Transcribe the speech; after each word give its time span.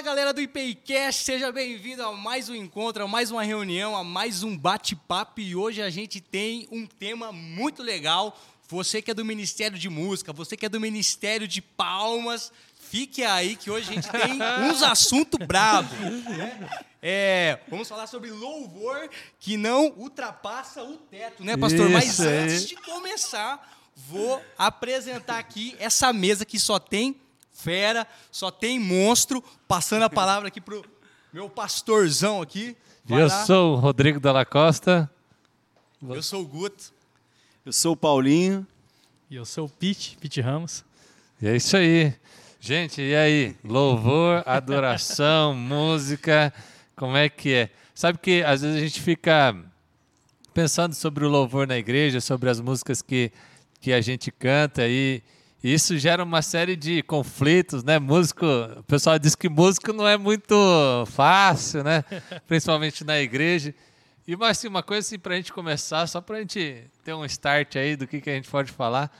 Fala 0.00 0.14
galera 0.14 0.32
do 0.32 0.40
IPCast, 0.40 1.24
seja 1.24 1.52
bem-vindo 1.52 2.02
a 2.02 2.10
mais 2.10 2.48
um 2.48 2.54
encontro, 2.54 3.04
a 3.04 3.06
mais 3.06 3.30
uma 3.30 3.42
reunião, 3.42 3.94
a 3.94 4.02
mais 4.02 4.42
um 4.42 4.56
bate-papo 4.56 5.42
e 5.42 5.54
hoje 5.54 5.82
a 5.82 5.90
gente 5.90 6.22
tem 6.22 6.66
um 6.72 6.86
tema 6.86 7.30
muito 7.30 7.82
legal. 7.82 8.34
Você 8.66 9.02
que 9.02 9.10
é 9.10 9.14
do 9.14 9.26
Ministério 9.26 9.78
de 9.78 9.90
Música, 9.90 10.32
você 10.32 10.56
que 10.56 10.64
é 10.64 10.70
do 10.70 10.80
Ministério 10.80 11.46
de 11.46 11.60
Palmas, 11.60 12.50
fique 12.88 13.22
aí 13.22 13.54
que 13.56 13.70
hoje 13.70 13.90
a 13.90 13.94
gente 13.94 14.08
tem 14.08 14.38
uns 14.70 14.82
assuntos 14.82 15.38
bravos. 15.46 15.98
Né? 16.00 16.70
É, 17.02 17.58
vamos 17.68 17.86
falar 17.86 18.06
sobre 18.06 18.30
louvor 18.30 19.06
que 19.38 19.58
não 19.58 19.92
ultrapassa 19.98 20.82
o 20.82 20.96
teto, 20.96 21.44
né, 21.44 21.58
pastor? 21.58 21.90
Isso 21.90 21.92
Mas 21.92 22.20
aí. 22.22 22.38
antes 22.38 22.66
de 22.66 22.76
começar, 22.76 23.78
vou 23.94 24.42
apresentar 24.56 25.38
aqui 25.38 25.76
essa 25.78 26.10
mesa 26.10 26.46
que 26.46 26.58
só 26.58 26.78
tem 26.78 27.20
fera, 27.62 28.06
só 28.30 28.50
tem 28.50 28.78
monstro. 28.78 29.42
Passando 29.68 30.02
a 30.02 30.10
palavra 30.10 30.48
aqui 30.48 30.60
pro 30.60 30.84
meu 31.32 31.48
pastorzão 31.48 32.40
aqui. 32.42 32.76
Vai 33.04 33.22
Eu 33.22 33.28
lá. 33.28 33.44
sou 33.44 33.74
o 33.74 33.76
Rodrigo 33.76 34.18
Dalla 34.20 34.44
Costa. 34.44 35.10
Eu 36.02 36.22
sou 36.22 36.42
o 36.42 36.46
Guto. 36.46 36.92
Eu 37.64 37.72
sou 37.72 37.92
o 37.92 37.96
Paulinho. 37.96 38.66
E 39.30 39.36
eu 39.36 39.44
sou 39.44 39.66
o 39.66 39.68
Pete, 39.68 40.16
Pete 40.20 40.40
Ramos. 40.40 40.84
E 41.40 41.46
é 41.46 41.56
isso 41.56 41.76
aí. 41.76 42.12
Gente, 42.58 43.00
e 43.00 43.14
aí? 43.14 43.56
Louvor, 43.64 44.42
adoração, 44.46 45.54
música, 45.54 46.52
como 46.96 47.16
é 47.16 47.28
que 47.28 47.54
é? 47.54 47.70
Sabe 47.94 48.18
que 48.18 48.42
às 48.42 48.62
vezes 48.62 48.76
a 48.76 48.80
gente 48.80 49.00
fica 49.00 49.56
pensando 50.52 50.94
sobre 50.94 51.24
o 51.24 51.28
louvor 51.28 51.66
na 51.66 51.78
igreja, 51.78 52.20
sobre 52.20 52.50
as 52.50 52.60
músicas 52.60 53.00
que, 53.00 53.30
que 53.80 53.92
a 53.92 54.00
gente 54.00 54.30
canta 54.30 54.86
e 54.86 55.22
e 55.62 55.74
isso 55.74 55.98
gera 55.98 56.24
uma 56.24 56.40
série 56.40 56.74
de 56.74 57.02
conflitos, 57.02 57.84
né? 57.84 57.98
Músico, 57.98 58.46
o 58.78 58.82
pessoal 58.84 59.18
diz 59.18 59.34
que 59.34 59.46
músico 59.46 59.92
não 59.92 60.08
é 60.08 60.16
muito 60.16 60.54
fácil, 61.08 61.84
né? 61.84 62.02
Principalmente 62.48 63.04
na 63.04 63.20
igreja. 63.20 63.74
E 64.26 64.34
mas 64.36 64.56
assim, 64.56 64.68
uma 64.68 64.82
coisa 64.82 65.06
assim 65.06 65.18
para 65.18 65.34
a 65.34 65.36
gente 65.36 65.52
começar, 65.52 66.06
só 66.06 66.18
para 66.18 66.36
a 66.36 66.40
gente 66.40 66.84
ter 67.04 67.12
um 67.12 67.26
start 67.26 67.76
aí 67.76 67.94
do 67.94 68.06
que, 68.06 68.22
que 68.22 68.30
a 68.30 68.34
gente 68.34 68.48
pode 68.48 68.72
falar. 68.72 69.14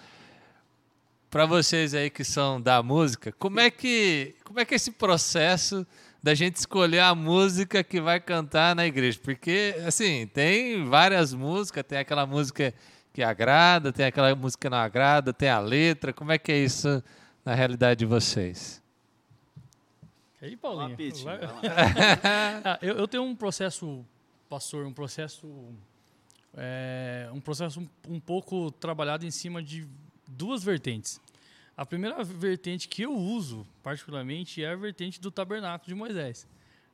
Para 1.28 1.44
vocês 1.44 1.94
aí 1.94 2.08
que 2.08 2.24
são 2.24 2.58
da 2.58 2.82
música, 2.82 3.32
como 3.32 3.60
é 3.60 3.70
que 3.70 4.34
como 4.42 4.58
é 4.60 4.64
que 4.64 4.74
é 4.74 4.76
esse 4.76 4.92
processo 4.92 5.86
da 6.22 6.34
gente 6.34 6.56
escolher 6.56 7.00
a 7.00 7.14
música 7.14 7.84
que 7.84 8.00
vai 8.00 8.18
cantar 8.18 8.74
na 8.74 8.86
igreja? 8.86 9.18
Porque 9.22 9.74
assim 9.86 10.26
tem 10.32 10.86
várias 10.86 11.34
músicas, 11.34 11.84
tem 11.86 11.98
aquela 11.98 12.24
música 12.24 12.72
que 13.12 13.22
agrada, 13.22 13.92
tem 13.92 14.06
aquela 14.06 14.34
música 14.34 14.62
que 14.62 14.70
não 14.70 14.78
agrada, 14.78 15.32
tem 15.32 15.48
a 15.48 15.58
letra. 15.58 16.12
Como 16.12 16.30
é 16.32 16.38
que 16.38 16.52
é 16.52 16.58
isso 16.58 17.02
na 17.44 17.54
realidade 17.54 17.98
de 18.00 18.06
vocês? 18.06 18.80
E 20.40 20.46
aí, 20.46 20.56
Paulinho? 20.56 20.90
Lá, 20.90 20.96
Pete, 20.96 21.22
Vai- 21.24 21.38
vai 21.38 21.46
lá. 21.48 21.60
Ah, 22.64 22.78
eu, 22.80 22.94
eu 22.96 23.08
tenho 23.08 23.22
um 23.22 23.34
processo, 23.36 24.04
pastor, 24.48 24.86
um 24.86 24.92
processo, 24.92 25.46
é, 26.56 27.28
um 27.32 27.40
processo 27.40 27.80
um, 27.80 27.88
um 28.08 28.20
pouco 28.20 28.70
trabalhado 28.70 29.26
em 29.26 29.30
cima 29.30 29.62
de 29.62 29.86
duas 30.26 30.62
vertentes. 30.62 31.20
A 31.76 31.84
primeira 31.84 32.22
vertente 32.24 32.88
que 32.88 33.02
eu 33.02 33.14
uso, 33.16 33.66
particularmente, 33.82 34.62
é 34.62 34.70
a 34.70 34.76
vertente 34.76 35.20
do 35.20 35.30
tabernáculo 35.30 35.88
de 35.88 35.94
Moisés, 35.94 36.46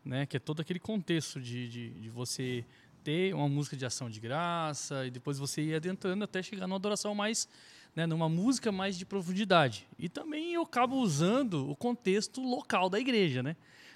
né? 0.04 0.24
Que 0.26 0.36
é 0.36 0.40
todo 0.40 0.60
aquele 0.60 0.78
contexto 0.78 1.40
de, 1.40 1.68
de, 1.68 1.90
de 1.90 2.08
você 2.08 2.64
ter 3.06 3.32
uma 3.34 3.48
música 3.48 3.76
de 3.76 3.86
ação 3.86 4.10
de 4.10 4.18
graça 4.18 5.06
e 5.06 5.10
depois 5.12 5.38
você 5.38 5.62
ir 5.62 5.74
adentrando 5.76 6.24
até 6.24 6.42
chegar 6.42 6.66
numa 6.66 6.74
adoração 6.76 7.14
mais, 7.14 7.48
né, 7.94 8.04
numa 8.04 8.28
música 8.28 8.72
mais 8.72 8.98
de 8.98 9.06
profundidade. 9.06 9.86
E 9.96 10.08
também 10.08 10.54
eu 10.54 10.62
acabo 10.62 10.96
usando 10.96 11.70
o 11.70 11.76
contexto 11.76 12.40
local 12.42 12.90
da 12.90 12.98
igreja, 12.98 13.44
né? 13.44 13.54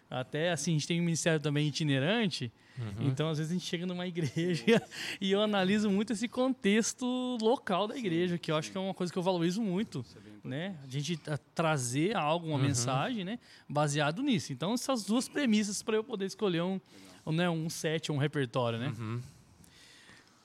Até 0.09 0.53
assim, 0.53 0.71
a 0.71 0.75
gente 0.75 0.87
tem 0.87 1.01
um 1.01 1.05
ministério 1.05 1.41
também 1.41 1.67
itinerante, 1.67 2.53
então 3.01 3.29
às 3.29 3.39
vezes 3.39 3.51
a 3.53 3.55
gente 3.59 3.67
chega 3.67 3.85
numa 3.85 4.07
igreja 4.07 4.81
e 5.21 5.31
eu 5.33 5.41
analiso 5.43 5.91
muito 5.91 6.13
esse 6.13 6.29
contexto 6.29 7.37
local 7.43 7.89
da 7.89 7.97
igreja, 7.97 8.39
que 8.39 8.51
eu 8.53 8.57
acho 8.57 8.71
que 8.71 8.79
é 8.79 8.81
uma 8.81 8.95
coisa 8.95 9.13
que 9.13 9.19
eu 9.19 9.23
valorizo 9.25 9.61
muito, 9.61 10.05
né? 10.45 10.77
A 10.85 10.89
gente 10.89 11.19
a- 11.27 11.37
trazer 11.55 12.17
algo, 12.17 12.47
uma 12.47 12.59
mensagem, 12.59 13.25
né, 13.25 13.39
baseado 13.69 14.23
nisso. 14.23 14.53
Então 14.53 14.73
essas 14.75 15.05
duas 15.05 15.29
premissas 15.29 15.83
para 15.83 15.97
eu 15.97 16.05
poder 16.05 16.27
escolher 16.27 16.63
um, 16.63 16.81
né, 17.27 17.49
um 17.51 17.69
set, 17.71 18.11
um 18.11 18.17
repertório, 18.17 18.79
né? 18.79 18.95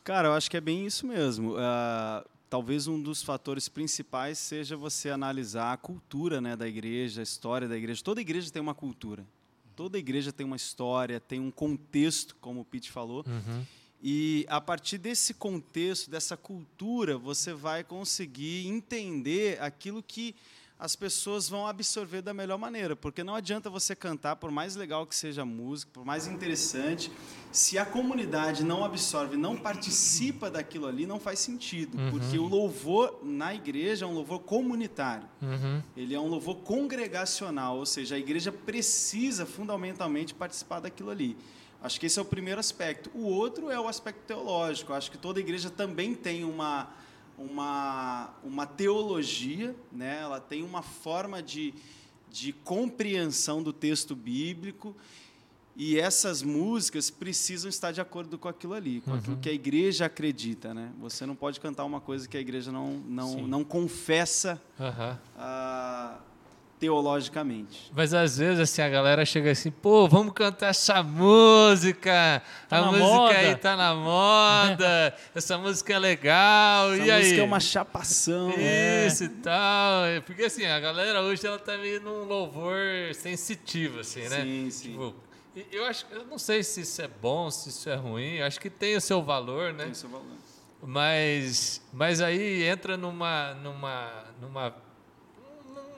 Cara, 0.04 0.28
eu 0.28 0.34
acho 0.34 0.50
que 0.52 0.58
é 0.58 0.62
bem 0.62 0.86
isso 0.86 1.08
mesmo. 1.08 1.56
Ah, 1.58 2.24
talvez 2.50 2.88
um 2.88 3.02
dos 3.02 3.24
fatores 3.24 3.68
principais 3.68 4.38
seja 4.38 4.78
você 4.78 5.10
analisar 5.10 5.74
a 5.74 5.78
cultura 5.78 6.40
né, 6.40 6.56
da 6.56 6.68
igreja, 6.68 7.22
a 7.22 7.24
história 7.24 7.68
da 7.68 7.76
igreja. 7.76 8.04
Toda 8.04 8.22
igreja 8.22 8.52
tem 8.52 8.62
uma 8.62 8.76
cultura. 8.76 9.26
Toda 9.76 9.98
igreja 9.98 10.32
tem 10.32 10.46
uma 10.46 10.56
história, 10.56 11.20
tem 11.20 11.40
um 11.40 11.52
contexto, 11.52 12.36
como 12.40 12.62
o 12.62 12.66
Pete 12.66 12.92
falou. 12.92 13.26
E 14.02 14.46
a 14.48 14.62
partir 14.62 14.98
desse 14.98 15.34
contexto, 15.34 16.10
dessa 16.10 16.38
cultura, 16.38 17.18
você 17.18 17.54
vai 17.54 17.84
conseguir 17.84 18.68
entender 18.68 19.62
aquilo 19.62 20.04
que 20.04 20.36
as 20.78 20.96
pessoas 20.96 21.48
vão 21.48 21.66
absorver 21.66 22.22
da 22.22 22.34
melhor 22.34 22.58
maneira. 22.58 22.96
Porque 22.96 23.24
não 23.24 23.36
adianta 23.36 23.70
você 23.70 23.96
cantar, 23.96 24.36
por 24.36 24.52
mais 24.52 24.76
legal 24.76 25.08
que 25.08 25.16
seja 25.16 25.44
a 25.44 25.46
música, 25.46 25.92
por 25.94 26.06
mais 26.06 26.28
interessante, 26.28 27.12
se 27.52 27.78
a 27.78 27.86
comunidade 27.86 28.64
não 28.64 28.84
absorve, 28.84 29.38
não 29.38 29.56
participa 29.56 30.50
daquilo 30.50 30.88
ali, 30.88 31.06
não 31.06 31.20
faz 31.20 31.40
sentido. 31.40 31.98
Porque 32.12 32.38
o 32.38 32.46
louvor 32.46 33.20
na 33.24 33.56
igreja 33.56 34.06
é 34.06 34.08
um 34.08 34.14
louvor 34.14 34.40
comunitário. 34.40 35.28
Ele 35.96 36.14
é 36.14 36.20
um 36.20 36.28
louvor 36.28 36.58
congregacional, 36.58 37.78
ou 37.78 37.86
seja, 37.86 38.16
a 38.16 38.20
igreja 38.20 38.52
precisa 38.52 39.46
fundamentalmente 39.46 40.34
participar 40.34 40.82
daquilo 40.82 41.10
ali. 41.10 41.38
Acho 41.82 42.00
que 42.00 42.08
esse 42.08 42.18
é 42.18 42.22
o 42.22 42.26
primeiro 42.26 42.60
aspecto. 42.60 43.12
O 43.14 43.26
outro 43.26 43.70
é 43.70 43.80
o 43.80 43.88
aspecto 43.88 44.22
teológico. 44.26 44.92
Acho 44.92 45.12
que 45.12 45.20
toda 45.20 45.40
igreja 45.40 45.70
também 45.70 46.16
tem 46.16 46.44
uma, 46.44 46.90
uma, 47.38 48.34
uma 48.44 48.66
teologia, 48.66 49.76
né? 49.92 50.20
ela 50.22 50.40
tem 50.40 50.64
uma 50.64 50.82
forma 50.82 51.42
de, 51.42 51.74
de 52.32 52.54
compreensão 52.54 53.62
do 53.62 53.74
texto 53.74 54.16
bíblico. 54.16 54.96
E 55.78 56.00
essas 56.00 56.42
músicas 56.42 57.10
precisam 57.10 57.68
estar 57.68 57.92
de 57.92 58.00
acordo 58.00 58.38
com 58.38 58.48
aquilo 58.48 58.74
ali, 58.74 59.02
com 59.02 59.14
aquilo 59.14 59.36
que 59.36 59.50
a 59.50 59.52
igreja 59.52 60.06
acredita. 60.06 60.74
Né? 60.74 60.90
Você 61.00 61.26
não 61.26 61.36
pode 61.36 61.60
cantar 61.60 61.84
uma 61.84 62.00
coisa 62.00 62.30
que 62.30 62.38
a 62.38 62.40
igreja 62.40 62.72
não, 62.72 62.94
não, 63.00 63.34
Sim. 63.34 63.48
não 63.48 63.62
confessa 63.62 64.62
ah, 65.38 66.18
teologicamente. 66.80 67.92
Mas 67.96 68.14
às 68.14 68.38
vezes 68.38 68.60
assim 68.60 68.82
a 68.82 68.90
galera 68.90 69.26
chega 69.26 69.52
assim, 69.52 69.72
pô, 69.72 70.08
vamos 70.08 70.34
cantar 70.34 70.68
essa 70.68 71.02
música. 71.02 72.42
Tá 72.68 72.78
a 72.78 72.86
música 72.86 73.06
moda." 73.06 73.38
aí 73.38 73.56
tá 73.56 73.76
na 73.76 73.94
moda. 73.96 75.16
essa 75.34 75.58
música 75.58 75.94
é 75.94 76.00
legal. 76.00 76.94
Essa 76.94 77.04
e 77.04 77.12
aí? 77.12 77.24
música 77.24 77.42
é 77.42 77.46
uma 77.46 77.60
chapação. 77.60 78.50
né? 78.50 79.08
Isso 79.08 79.24
e 79.24 79.30
tal. 79.30 80.06
É, 80.06 80.20
Porque 80.22 80.44
assim, 80.44 80.66
a 80.66 80.80
galera 80.80 81.22
hoje 81.22 81.46
ela 81.46 81.60
tá 81.60 81.78
meio 81.78 82.02
num 82.02 82.24
louvor 82.26 82.78
sensitivo, 83.14 84.00
assim, 84.00 84.28
né? 84.28 84.42
Sim, 84.42 84.70
sim. 84.70 84.92
Tipo, 84.92 85.16
eu 85.72 85.86
acho, 85.86 86.06
eu 86.12 86.26
não 86.26 86.38
sei 86.38 86.64
se 86.64 86.82
isso 86.82 87.02
é 87.02 87.08
bom, 87.08 87.50
se 87.50 87.70
isso 87.70 87.90
é 87.90 87.96
ruim. 87.96 88.36
Eu 88.36 88.46
acho 88.46 88.60
que 88.60 88.70
tem 88.70 88.96
o 88.96 89.02
seu 89.02 89.24
valor, 89.24 89.74
né? 89.74 89.86
Tem 89.86 89.94
seu 89.94 90.10
valor. 90.10 90.26
Mas, 90.88 91.82
mas 91.92 92.22
aí 92.22 92.64
entra 92.64 92.96
numa, 92.96 93.54
numa, 93.56 94.26
numa, 94.40 94.76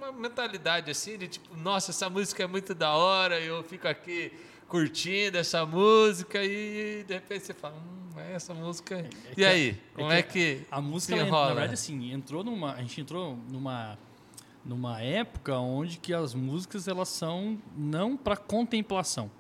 numa 0.08 0.20
mentalidade 0.20 0.90
assim 0.92 1.18
de 1.18 1.28
tipo, 1.28 1.56
nossa, 1.58 1.92
essa 1.92 2.10
música 2.10 2.44
é 2.44 2.48
muito 2.48 2.74
da 2.74 2.94
hora, 2.96 3.40
eu 3.40 3.64
fico 3.64 3.88
aqui 3.88 4.32
curtindo 4.68 5.38
essa 5.38 5.66
música 5.66 6.44
e 6.44 7.04
de 7.08 7.14
repente 7.14 7.46
você 7.46 7.54
fala, 7.54 7.76
hum, 7.76 8.20
é 8.20 8.34
essa 8.34 8.54
música. 8.54 9.06
e 9.32 9.36
que- 9.36 9.46
aí, 9.46 9.78
como 9.96 10.12
é 10.12 10.22
que, 10.22 10.62
A 10.72 10.82
música, 10.82 11.14
se 11.14 11.20
ela, 11.20 11.28
enrola? 11.28 11.48
na 11.50 11.54
verdade, 11.54 11.74
assim, 11.74 12.12
entrou 12.12 12.44
numa. 12.44 12.74
A 12.74 12.82
gente 12.82 13.00
entrou 13.00 13.38
numa, 13.50 13.98
numa 14.66 15.02
época 15.02 15.58
onde 15.58 15.98
que 15.98 16.14
as 16.14 16.34
músicas 16.34 16.88
elas 16.88 17.08
são 17.10 17.58
não 17.78 18.18
para 18.18 18.36
contemplação. 18.36 19.32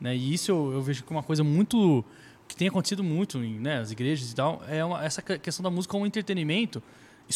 Né? 0.00 0.16
E 0.16 0.32
isso 0.32 0.50
eu, 0.50 0.72
eu 0.72 0.82
vejo 0.82 1.02
que 1.04 1.12
é 1.12 1.16
uma 1.16 1.22
coisa 1.22 1.44
muito. 1.44 2.04
que 2.48 2.56
tem 2.56 2.66
acontecido 2.66 3.04
muito 3.04 3.38
em 3.44 3.60
né, 3.60 3.78
as 3.78 3.92
igrejas 3.92 4.32
e 4.32 4.34
tal, 4.34 4.60
é 4.66 4.84
uma- 4.84 5.04
essa 5.04 5.22
que- 5.22 5.38
questão 5.38 5.62
da 5.62 5.70
música 5.70 5.92
como 5.92 6.04
entretenimento, 6.04 6.82
e 7.28 7.32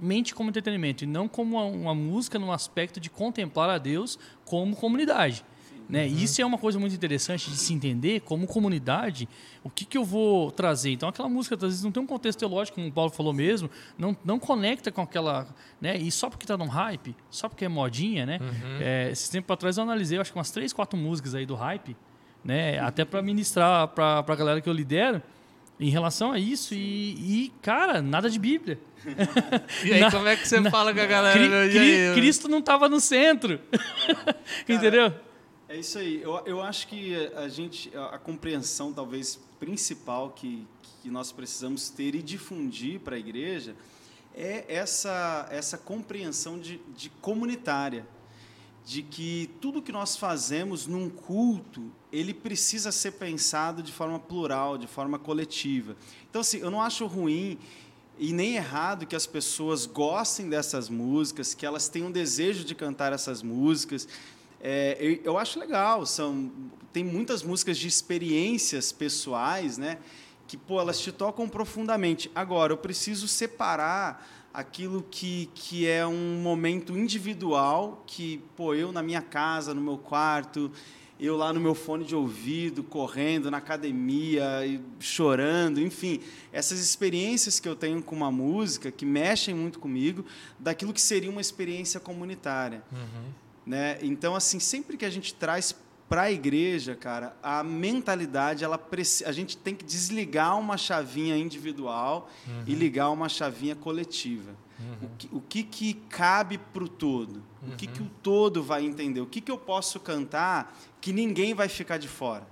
somente 0.00 0.34
como 0.34 0.48
entretenimento, 0.48 1.04
e 1.04 1.06
não 1.06 1.28
como 1.28 1.56
uma, 1.56 1.64
uma 1.64 1.94
música 1.94 2.38
no 2.38 2.50
aspecto 2.50 2.98
de 2.98 3.10
contemplar 3.10 3.68
a 3.68 3.78
Deus 3.78 4.18
como 4.44 4.74
comunidade. 4.74 5.44
Né? 5.88 6.06
Uhum. 6.06 6.16
Isso 6.18 6.40
é 6.40 6.46
uma 6.46 6.56
coisa 6.56 6.78
muito 6.78 6.94
interessante 6.94 7.50
de 7.50 7.56
se 7.56 7.74
entender 7.74 8.20
como 8.20 8.46
comunidade, 8.46 9.28
o 9.62 9.68
que, 9.68 9.84
que 9.84 9.98
eu 9.98 10.04
vou 10.04 10.50
trazer. 10.52 10.92
Então, 10.92 11.08
aquela 11.08 11.28
música, 11.28 11.56
às 11.56 11.62
vezes, 11.62 11.82
não 11.82 11.90
tem 11.90 12.00
um 12.00 12.06
contexto 12.06 12.38
teológico, 12.38 12.76
como 12.76 12.88
o 12.88 12.92
Paulo 12.92 13.10
falou 13.10 13.32
mesmo, 13.32 13.68
não, 13.98 14.16
não 14.24 14.38
conecta 14.38 14.92
com 14.92 15.02
aquela. 15.02 15.48
Né? 15.80 15.96
E 15.96 16.10
só 16.12 16.30
porque 16.30 16.44
está 16.44 16.56
num 16.56 16.68
hype, 16.68 17.14
só 17.28 17.48
porque 17.48 17.64
é 17.64 17.68
modinha, 17.68 18.24
né? 18.24 18.38
Uhum. 18.40 18.78
É, 18.80 19.10
esses 19.10 19.28
tempos 19.28 19.52
atrás 19.52 19.76
eu 19.76 19.82
analisei, 19.82 20.16
eu 20.16 20.22
acho 20.22 20.32
que 20.32 20.38
umas 20.38 20.52
três, 20.52 20.72
quatro 20.72 20.96
músicas 20.96 21.34
aí 21.34 21.44
do 21.44 21.56
hype, 21.56 21.96
né? 22.44 22.78
até 22.78 23.04
para 23.04 23.20
ministrar 23.20 23.88
para 23.88 24.20
a 24.20 24.36
galera 24.36 24.60
que 24.60 24.68
eu 24.68 24.72
lidero, 24.72 25.20
em 25.80 25.88
relação 25.90 26.30
a 26.32 26.38
isso. 26.38 26.74
E, 26.74 27.46
e, 27.46 27.52
cara, 27.62 28.00
nada 28.02 28.28
de 28.30 28.38
Bíblia. 28.38 28.78
E 29.84 29.92
aí, 29.94 30.00
Na- 30.00 30.10
como 30.10 30.28
é 30.28 30.36
que 30.36 30.46
você 30.46 30.60
na- 30.60 30.70
fala 30.70 30.92
com 30.92 31.00
a 31.00 31.06
galera? 31.06 31.38
Cri- 31.38 31.70
Cri- 31.70 32.08
aí? 32.08 32.14
Cristo 32.14 32.48
não 32.48 32.58
estava 32.58 32.86
no 32.88 33.00
centro. 33.00 33.58
Entendeu? 34.68 35.12
É 35.68 35.76
isso 35.76 35.98
aí. 35.98 36.20
Eu, 36.22 36.42
eu 36.44 36.60
acho 36.62 36.86
que 36.88 37.14
a 37.34 37.48
gente, 37.48 37.90
a, 37.96 38.16
a 38.16 38.18
compreensão 38.18 38.92
talvez 38.92 39.40
principal 39.58 40.30
que, 40.30 40.66
que 41.02 41.10
nós 41.10 41.32
precisamos 41.32 41.88
ter 41.88 42.14
e 42.14 42.22
difundir 42.22 43.00
para 43.00 43.16
a 43.16 43.18
igreja 43.18 43.74
é 44.34 44.64
essa, 44.68 45.48
essa 45.50 45.78
compreensão 45.78 46.58
de, 46.58 46.80
de 46.96 47.08
comunitária, 47.20 48.06
de 48.84 49.02
que 49.02 49.50
tudo 49.60 49.82
que 49.82 49.92
nós 49.92 50.16
fazemos 50.16 50.86
num 50.86 51.08
culto, 51.08 51.90
ele 52.12 52.34
precisa 52.34 52.90
ser 52.90 53.12
pensado 53.12 53.82
de 53.82 53.92
forma 53.92 54.18
plural, 54.18 54.76
de 54.76 54.86
forma 54.86 55.18
coletiva. 55.18 55.96
Então, 56.28 56.40
assim, 56.40 56.58
eu 56.58 56.70
não 56.70 56.80
acho 56.80 57.06
ruim 57.06 57.58
e 58.18 58.32
nem 58.32 58.56
errado 58.56 59.06
que 59.06 59.16
as 59.16 59.26
pessoas 59.26 59.86
gostem 59.86 60.48
dessas 60.48 60.88
músicas, 60.88 61.54
que 61.54 61.64
elas 61.64 61.88
tenham 61.88 62.10
desejo 62.10 62.64
de 62.64 62.74
cantar 62.74 63.12
essas 63.12 63.42
músicas, 63.42 64.06
é, 64.60 64.96
eu, 65.00 65.20
eu, 65.24 65.38
acho 65.38 65.58
legal, 65.58 66.04
são, 66.04 66.52
tem 66.92 67.02
muitas 67.02 67.42
músicas 67.42 67.78
de 67.78 67.88
experiências 67.88 68.92
pessoais, 68.92 69.78
né? 69.78 69.98
Que, 70.46 70.56
pô, 70.56 70.78
elas 70.78 71.00
te 71.00 71.10
tocam 71.10 71.48
profundamente. 71.48 72.30
Agora, 72.34 72.72
eu 72.72 72.76
preciso 72.76 73.26
separar 73.26 74.26
aquilo 74.52 75.04
que, 75.10 75.48
que 75.54 75.86
é 75.86 76.06
um 76.06 76.40
momento 76.42 76.96
individual, 76.96 78.02
que, 78.06 78.42
pô, 78.56 78.74
eu 78.74 78.92
na 78.92 79.02
minha 79.02 79.22
casa, 79.22 79.72
no 79.72 79.80
meu 79.80 79.96
quarto, 79.96 80.70
eu 81.18 81.36
lá 81.36 81.52
no 81.52 81.60
meu 81.60 81.74
fone 81.74 82.04
de 82.04 82.16
ouvido, 82.16 82.82
correndo 82.82 83.50
na 83.50 83.58
academia, 83.58 84.44
chorando, 84.98 85.78
enfim, 85.78 86.20
essas 86.50 86.80
experiências 86.80 87.60
que 87.60 87.68
eu 87.68 87.76
tenho 87.76 88.02
com 88.02 88.16
uma 88.16 88.32
música 88.32 88.90
que 88.90 89.04
mexem 89.04 89.54
muito 89.54 89.78
comigo, 89.78 90.24
daquilo 90.58 90.94
que 90.94 91.00
seria 91.00 91.30
uma 91.30 91.40
experiência 91.40 92.00
comunitária. 92.00 92.82
Uhum. 92.90 93.32
Né? 93.66 93.98
Então, 94.02 94.34
assim, 94.34 94.58
sempre 94.58 94.96
que 94.96 95.04
a 95.04 95.10
gente 95.10 95.34
traz 95.34 95.74
para 96.10 96.22
a 96.22 96.32
igreja, 96.32 96.96
cara, 96.96 97.36
a 97.40 97.62
mentalidade, 97.62 98.64
ela 98.64 98.80
a 99.24 99.30
gente 99.30 99.56
tem 99.56 99.76
que 99.76 99.84
desligar 99.84 100.58
uma 100.58 100.76
chavinha 100.76 101.36
individual 101.36 102.28
uhum. 102.48 102.64
e 102.66 102.74
ligar 102.74 103.10
uma 103.10 103.28
chavinha 103.28 103.76
coletiva. 103.76 104.50
Uhum. 104.80 105.06
O, 105.06 105.16
que, 105.16 105.28
o 105.30 105.40
que, 105.40 105.62
que 105.62 105.94
cabe 106.08 106.58
para 106.58 106.82
o 106.82 106.88
todo? 106.88 107.36
Uhum. 107.62 107.74
O 107.74 107.76
que, 107.76 107.86
que 107.86 108.02
o 108.02 108.10
todo 108.24 108.60
vai 108.60 108.84
entender? 108.84 109.20
O 109.20 109.26
que, 109.26 109.40
que 109.40 109.52
eu 109.52 109.56
posso 109.56 110.00
cantar 110.00 110.76
que 111.00 111.12
ninguém 111.12 111.54
vai 111.54 111.68
ficar 111.68 111.96
de 111.96 112.08
fora? 112.08 112.44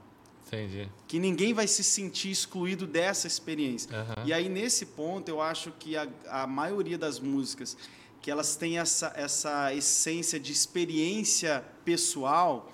Entendi. 0.47 0.89
Que 1.09 1.19
ninguém 1.19 1.53
vai 1.53 1.67
se 1.67 1.83
sentir 1.83 2.31
excluído 2.31 2.87
dessa 2.87 3.27
experiência. 3.27 3.91
E 4.25 4.33
aí, 4.33 4.49
nesse 4.49 4.87
ponto, 4.87 5.29
eu 5.29 5.43
acho 5.43 5.73
que 5.81 5.97
a, 5.97 6.09
a 6.29 6.47
maioria 6.47 6.97
das 6.97 7.19
músicas 7.19 7.77
que 8.23 8.31
elas 8.31 8.55
têm 8.55 8.79
essa, 8.79 9.13
essa 9.17 9.75
essência 9.75 10.39
de 10.39 10.53
experiência 10.53 11.65
pessoal, 11.85 12.73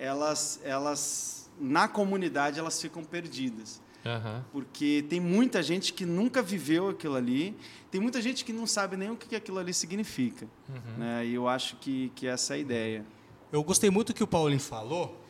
elas, 0.00 0.60
elas 0.64 1.50
na 1.60 1.86
comunidade 1.86 2.58
elas 2.58 2.80
ficam 2.80 3.04
perdidas. 3.04 3.80
Uhum. 4.04 4.42
Porque 4.50 5.04
tem 5.10 5.20
muita 5.20 5.62
gente 5.62 5.92
que 5.92 6.06
nunca 6.06 6.42
viveu 6.42 6.88
aquilo 6.88 7.16
ali, 7.16 7.54
tem 7.90 8.00
muita 8.00 8.22
gente 8.22 8.44
que 8.44 8.52
não 8.52 8.66
sabe 8.66 8.96
nem 8.96 9.10
o 9.10 9.16
que 9.16 9.36
aquilo 9.36 9.58
ali 9.58 9.74
significa. 9.74 10.46
Uhum. 10.68 10.98
Né? 10.98 11.26
E 11.26 11.34
eu 11.34 11.46
acho 11.46 11.76
que, 11.76 12.10
que 12.14 12.26
essa 12.26 12.54
é 12.54 12.56
a 12.56 12.58
ideia. 12.58 13.04
Eu 13.52 13.62
gostei 13.62 13.90
muito 13.90 14.08
do 14.08 14.14
que 14.14 14.24
o 14.24 14.26
Paulinho 14.26 14.60
falou, 14.60 15.20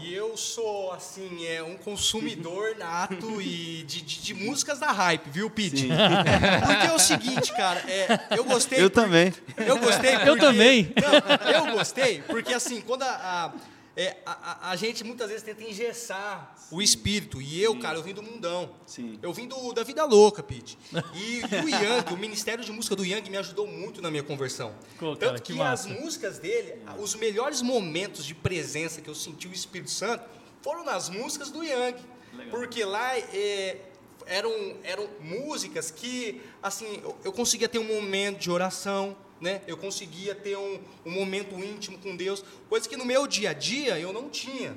e 0.00 0.14
eu 0.14 0.36
sou, 0.36 0.92
assim, 0.92 1.44
é, 1.46 1.62
um 1.62 1.76
consumidor 1.76 2.76
nato 2.78 3.42
e 3.42 3.82
de, 3.82 4.00
de, 4.00 4.22
de 4.22 4.34
músicas 4.34 4.78
da 4.78 4.90
hype, 4.90 5.28
viu, 5.28 5.50
Pete? 5.50 5.88
Porque 6.66 6.86
é 6.86 6.92
o 6.92 6.98
seguinte, 6.98 7.52
cara, 7.52 7.80
é, 7.80 8.28
eu 8.30 8.44
gostei. 8.44 8.82
Eu 8.82 8.90
por, 8.90 9.02
também. 9.02 9.34
Eu 9.56 9.78
gostei. 9.78 10.12
Porque, 10.12 10.28
eu 10.28 10.38
também. 10.38 10.94
Não, 10.96 11.50
eu 11.50 11.72
gostei, 11.72 12.22
porque 12.22 12.54
assim, 12.54 12.80
quando 12.80 13.02
a, 13.02 13.08
a 13.08 13.52
é, 13.94 14.16
a, 14.24 14.70
a, 14.70 14.76
gente 14.76 15.04
muitas 15.04 15.28
vezes 15.28 15.42
tenta 15.42 15.62
engessar 15.62 16.54
Sim. 16.56 16.76
o 16.76 16.80
espírito. 16.80 17.42
E 17.42 17.62
eu, 17.62 17.72
Sim. 17.72 17.80
cara, 17.80 17.98
eu 17.98 18.02
vim 18.02 18.14
do 18.14 18.22
mundão. 18.22 18.70
Sim. 18.86 19.18
Eu 19.20 19.32
vim 19.34 19.46
do, 19.46 19.72
da 19.74 19.84
vida 19.84 20.04
louca, 20.04 20.42
Pete. 20.42 20.78
E, 21.14 21.40
e 21.40 21.64
o 21.64 21.68
Yang, 21.68 22.14
o 22.14 22.16
Ministério 22.16 22.64
de 22.64 22.72
Música 22.72 22.96
do 22.96 23.04
Yang 23.04 23.30
me 23.30 23.36
ajudou 23.36 23.66
muito 23.66 24.00
na 24.00 24.10
minha 24.10 24.22
conversão. 24.22 24.74
Pô, 24.98 25.14
cara, 25.14 25.32
Tanto 25.32 25.42
que, 25.42 25.52
que 25.52 25.60
as 25.60 25.84
músicas 25.84 26.38
dele, 26.38 26.74
os 26.98 27.14
melhores 27.14 27.60
momentos 27.60 28.24
de 28.24 28.34
presença 28.34 29.02
que 29.02 29.10
eu 29.10 29.14
senti 29.14 29.46
o 29.46 29.52
Espírito 29.52 29.90
Santo 29.90 30.24
foram 30.62 30.84
nas 30.84 31.10
músicas 31.10 31.50
do 31.50 31.62
Yang. 31.62 31.98
Legal. 32.32 32.50
Porque 32.50 32.82
lá 32.84 33.18
é, 33.18 33.76
eram, 34.24 34.76
eram 34.84 35.06
músicas 35.20 35.90
que, 35.90 36.40
assim, 36.62 37.00
eu, 37.02 37.16
eu 37.24 37.32
conseguia 37.32 37.68
ter 37.68 37.78
um 37.78 37.84
momento 37.84 38.38
de 38.38 38.50
oração 38.50 39.14
né? 39.42 39.60
Eu 39.66 39.76
conseguia 39.76 40.34
ter 40.34 40.56
um, 40.56 40.80
um 41.04 41.10
momento 41.10 41.56
íntimo 41.56 41.98
com 41.98 42.16
Deus, 42.16 42.44
coisa 42.68 42.88
que 42.88 42.96
no 42.96 43.04
meu 43.04 43.26
dia 43.26 43.50
a 43.50 43.52
dia 43.52 43.98
eu 43.98 44.12
não 44.12 44.30
tinha. 44.30 44.76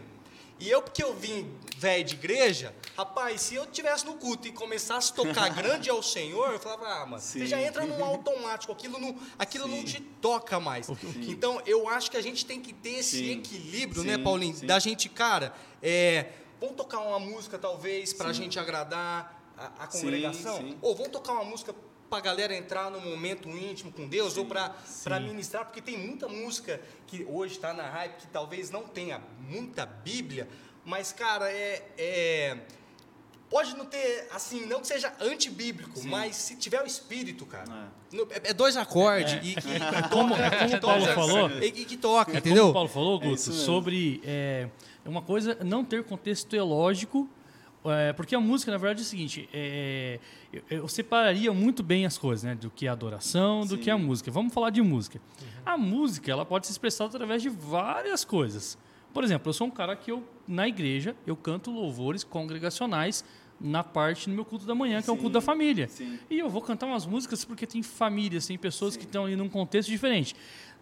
E 0.59 0.69
eu, 0.69 0.81
porque 0.81 1.03
eu 1.03 1.13
vim 1.13 1.51
velho 1.77 2.03
de 2.03 2.15
igreja, 2.15 2.73
rapaz, 2.95 3.41
se 3.41 3.55
eu 3.55 3.65
tivesse 3.65 4.05
no 4.05 4.13
culto 4.13 4.47
e 4.47 4.53
começasse 4.53 5.11
a 5.11 5.15
tocar 5.15 5.49
grande 5.53 5.89
ao 5.89 6.01
Senhor, 6.01 6.51
eu 6.53 6.59
falava, 6.59 6.87
ah, 6.87 7.05
mano, 7.05 7.21
Sim. 7.21 7.39
você 7.39 7.47
já 7.47 7.61
entra 7.61 7.85
num 7.85 8.03
automático, 8.03 8.71
aquilo 8.71 8.97
não, 8.97 9.19
aquilo 9.37 9.67
não 9.67 9.83
te 9.83 10.01
toca 10.01 10.59
mais. 10.59 10.87
Sim. 10.87 10.95
Então, 11.35 11.61
eu 11.65 11.89
acho 11.89 12.09
que 12.09 12.15
a 12.15 12.21
gente 12.21 12.45
tem 12.45 12.61
que 12.61 12.73
ter 12.73 12.99
esse 12.99 13.29
equilíbrio, 13.29 14.03
né, 14.03 14.17
Paulinho? 14.17 14.55
Da 14.65 14.79
gente, 14.79 15.09
cara, 15.09 15.53
é, 15.83 16.31
vamos 16.59 16.77
tocar 16.77 16.99
uma 16.99 17.19
música, 17.19 17.59
talvez, 17.59 18.13
para 18.13 18.29
a 18.29 18.33
gente 18.33 18.57
agradar 18.57 19.43
a, 19.57 19.83
a 19.83 19.87
congregação? 19.87 20.77
Ou 20.81 20.95
vamos 20.95 21.11
tocar 21.11 21.33
uma 21.33 21.43
música 21.43 21.75
para 22.15 22.17
a 22.17 22.21
galera 22.21 22.55
entrar 22.55 22.89
num 22.89 23.01
momento 23.01 23.49
íntimo 23.49 23.91
com 23.91 24.07
Deus 24.07 24.33
sim, 24.33 24.39
ou 24.39 24.45
para 24.45 24.73
ministrar, 25.19 25.65
porque 25.65 25.81
tem 25.81 25.97
muita 25.97 26.27
música 26.27 26.79
que 27.07 27.25
hoje 27.29 27.55
está 27.55 27.73
na 27.73 27.83
hype 27.83 28.15
que 28.17 28.27
talvez 28.27 28.71
não 28.71 28.83
tenha 28.83 29.21
muita 29.39 29.85
Bíblia, 29.85 30.47
mas, 30.85 31.11
cara, 31.11 31.51
é, 31.51 31.83
é 31.97 32.57
pode 33.49 33.75
não 33.75 33.85
ter, 33.85 34.27
assim, 34.31 34.65
não 34.65 34.81
que 34.81 34.87
seja 34.87 35.13
antibíblico, 35.19 35.99
Sim. 35.99 36.09
mas 36.09 36.35
se 36.35 36.55
tiver 36.55 36.81
o 36.81 36.85
espírito, 36.85 37.45
cara. 37.45 37.91
É, 38.29 38.49
é 38.49 38.53
dois 38.53 38.77
acordes 38.77 39.33
é. 39.33 39.37
e 39.37 39.55
que, 39.55 39.61
que 39.61 40.09
como, 40.09 40.35
é 40.35 40.49
como 40.49 40.75
o 40.75 40.81
Paulo 40.81 41.05
falou. 41.07 41.49
E, 41.61 41.65
e, 41.65 41.85
que 41.85 41.97
toca, 41.97 42.31
é 42.31 42.37
entendeu? 42.37 42.63
Como 42.63 42.69
o 42.69 42.73
Paulo 42.73 42.89
falou, 42.89 43.21
é 43.21 43.25
Guto, 43.25 43.41
sobre 43.41 44.21
é, 44.23 44.69
uma 45.05 45.21
coisa 45.21 45.57
não 45.63 45.83
ter 45.83 46.03
contexto 46.03 46.47
teológico 46.47 47.29
é, 47.91 48.13
porque 48.13 48.35
a 48.35 48.39
música, 48.39 48.71
na 48.71 48.77
verdade, 48.77 49.01
é 49.01 49.03
o 49.03 49.05
seguinte: 49.05 49.49
é, 49.53 50.19
eu, 50.51 50.63
eu, 50.69 50.87
separaria 50.87 51.51
muito 51.53 51.83
bem 51.83 52.05
as 52.05 52.17
coisas, 52.17 52.43
né? 52.43 52.55
Do 52.55 52.69
que 52.69 52.87
é 52.87 52.89
adoração, 52.89 53.61
do 53.61 53.75
Sim. 53.75 53.81
que 53.81 53.89
é 53.89 53.93
a 53.93 53.97
música. 53.97 54.31
Vamos 54.31 54.53
falar 54.53 54.69
de 54.69 54.81
música. 54.81 55.19
Uhum. 55.41 55.47
A 55.65 55.77
música, 55.77 56.31
ela 56.31 56.45
pode 56.45 56.67
se 56.67 56.71
expressar 56.71 57.05
através 57.05 57.41
de 57.41 57.49
várias 57.49 58.25
coisas. 58.25 58.77
Por 59.13 59.23
exemplo, 59.23 59.49
eu 59.49 59.53
sou 59.53 59.67
um 59.67 59.71
cara 59.71 59.95
que 59.95 60.11
eu, 60.11 60.23
na 60.47 60.67
igreja, 60.67 61.15
eu 61.25 61.35
canto 61.35 61.71
louvores 61.71 62.23
congregacionais 62.23 63.23
na 63.59 63.83
parte 63.83 64.29
no 64.29 64.35
meu 64.35 64.43
culto 64.43 64.65
da 64.65 64.75
manhã, 64.75 64.99
que 64.99 65.05
Sim. 65.05 65.11
é 65.11 65.13
o 65.13 65.17
culto 65.17 65.33
da 65.33 65.41
família. 65.41 65.87
Sim. 65.87 66.19
E 66.29 66.39
eu 66.39 66.49
vou 66.49 66.61
cantar 66.61 66.85
umas 66.85 67.05
músicas 67.05 67.45
porque 67.45 67.65
tem 67.65 67.81
famílias, 67.81 68.45
tem 68.45 68.57
pessoas 68.57 68.97
que 68.97 69.05
estão 69.05 69.25
ali 69.25 69.35
num 69.35 69.47
contexto 69.47 69.89
diferente. 69.89 70.35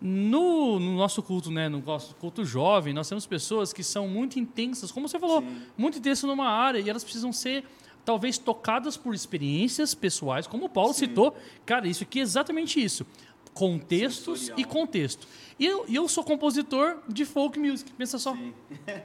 No, 0.05 0.81
no, 0.81 0.98
nosso 0.98 1.24
culto, 1.24 1.50
né, 1.50 1.69
no 1.69 1.81
nosso 1.81 2.13
culto 2.15 2.43
jovem, 2.43 2.93
nós 2.93 3.07
temos 3.07 3.25
pessoas 3.25 3.72
que 3.72 3.81
são 3.81 4.05
muito 4.05 4.38
intensas, 4.38 4.91
como 4.91 5.07
você 5.07 5.17
falou, 5.17 5.41
Sim. 5.41 5.62
muito 5.77 5.98
intensas 5.98 6.25
numa 6.29 6.50
área 6.50 6.77
e 6.77 6.89
elas 6.89 7.05
precisam 7.05 7.31
ser 7.31 7.63
talvez 8.03 8.38
tocadas 8.38 8.98
por 8.98 9.15
experiências 9.15 9.95
pessoais, 9.95 10.45
como 10.45 10.65
o 10.65 10.69
Paulo 10.69 10.91
Sim. 10.93 11.07
citou. 11.07 11.38
Cara, 11.65 11.88
isso 11.88 12.03
aqui 12.03 12.19
é 12.19 12.22
exatamente 12.22 12.83
isso. 12.83 13.05
Contextos 13.53 14.39
Sensorial. 14.39 14.60
e 14.60 14.63
contexto. 14.65 15.27
E 15.60 15.65
eu, 15.65 15.86
eu 15.88 16.07
sou 16.07 16.24
compositor 16.24 16.98
de 17.07 17.25
folk 17.25 17.60
music, 17.60 17.91
pensa 17.93 18.17
só. 18.17 18.33
Sim. 18.33 18.53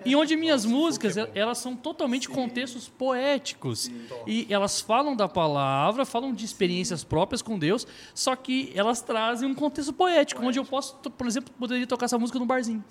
E 0.05 0.17
onde 0.17 0.35
minhas 0.37 0.65
Nossa, 0.65 0.77
músicas, 0.77 1.17
é 1.17 1.31
elas 1.35 1.59
são 1.59 1.77
totalmente 1.77 2.27
Sim. 2.27 2.33
contextos 2.33 2.89
poéticos. 2.89 3.81
Sim. 3.81 4.07
E 4.27 4.47
elas 4.49 4.81
falam 4.81 5.15
da 5.15 5.29
palavra, 5.29 6.05
falam 6.05 6.33
de 6.33 6.45
experiências 6.45 7.05
próprias 7.05 7.43
com 7.43 7.59
Deus, 7.59 7.87
só 8.15 8.35
que 8.35 8.73
elas 8.75 9.03
trazem 9.03 9.49
um 9.49 9.55
contexto 9.55 9.93
poético, 9.93 10.41
poético. 10.41 10.43
onde 10.45 10.59
eu 10.59 10.65
posso, 10.65 10.97
por 10.97 11.27
exemplo, 11.27 11.53
poderia 11.59 11.87
tocar 11.87 12.07
essa 12.07 12.19
música 12.19 12.39
no 12.39 12.47
barzinho. 12.47 12.83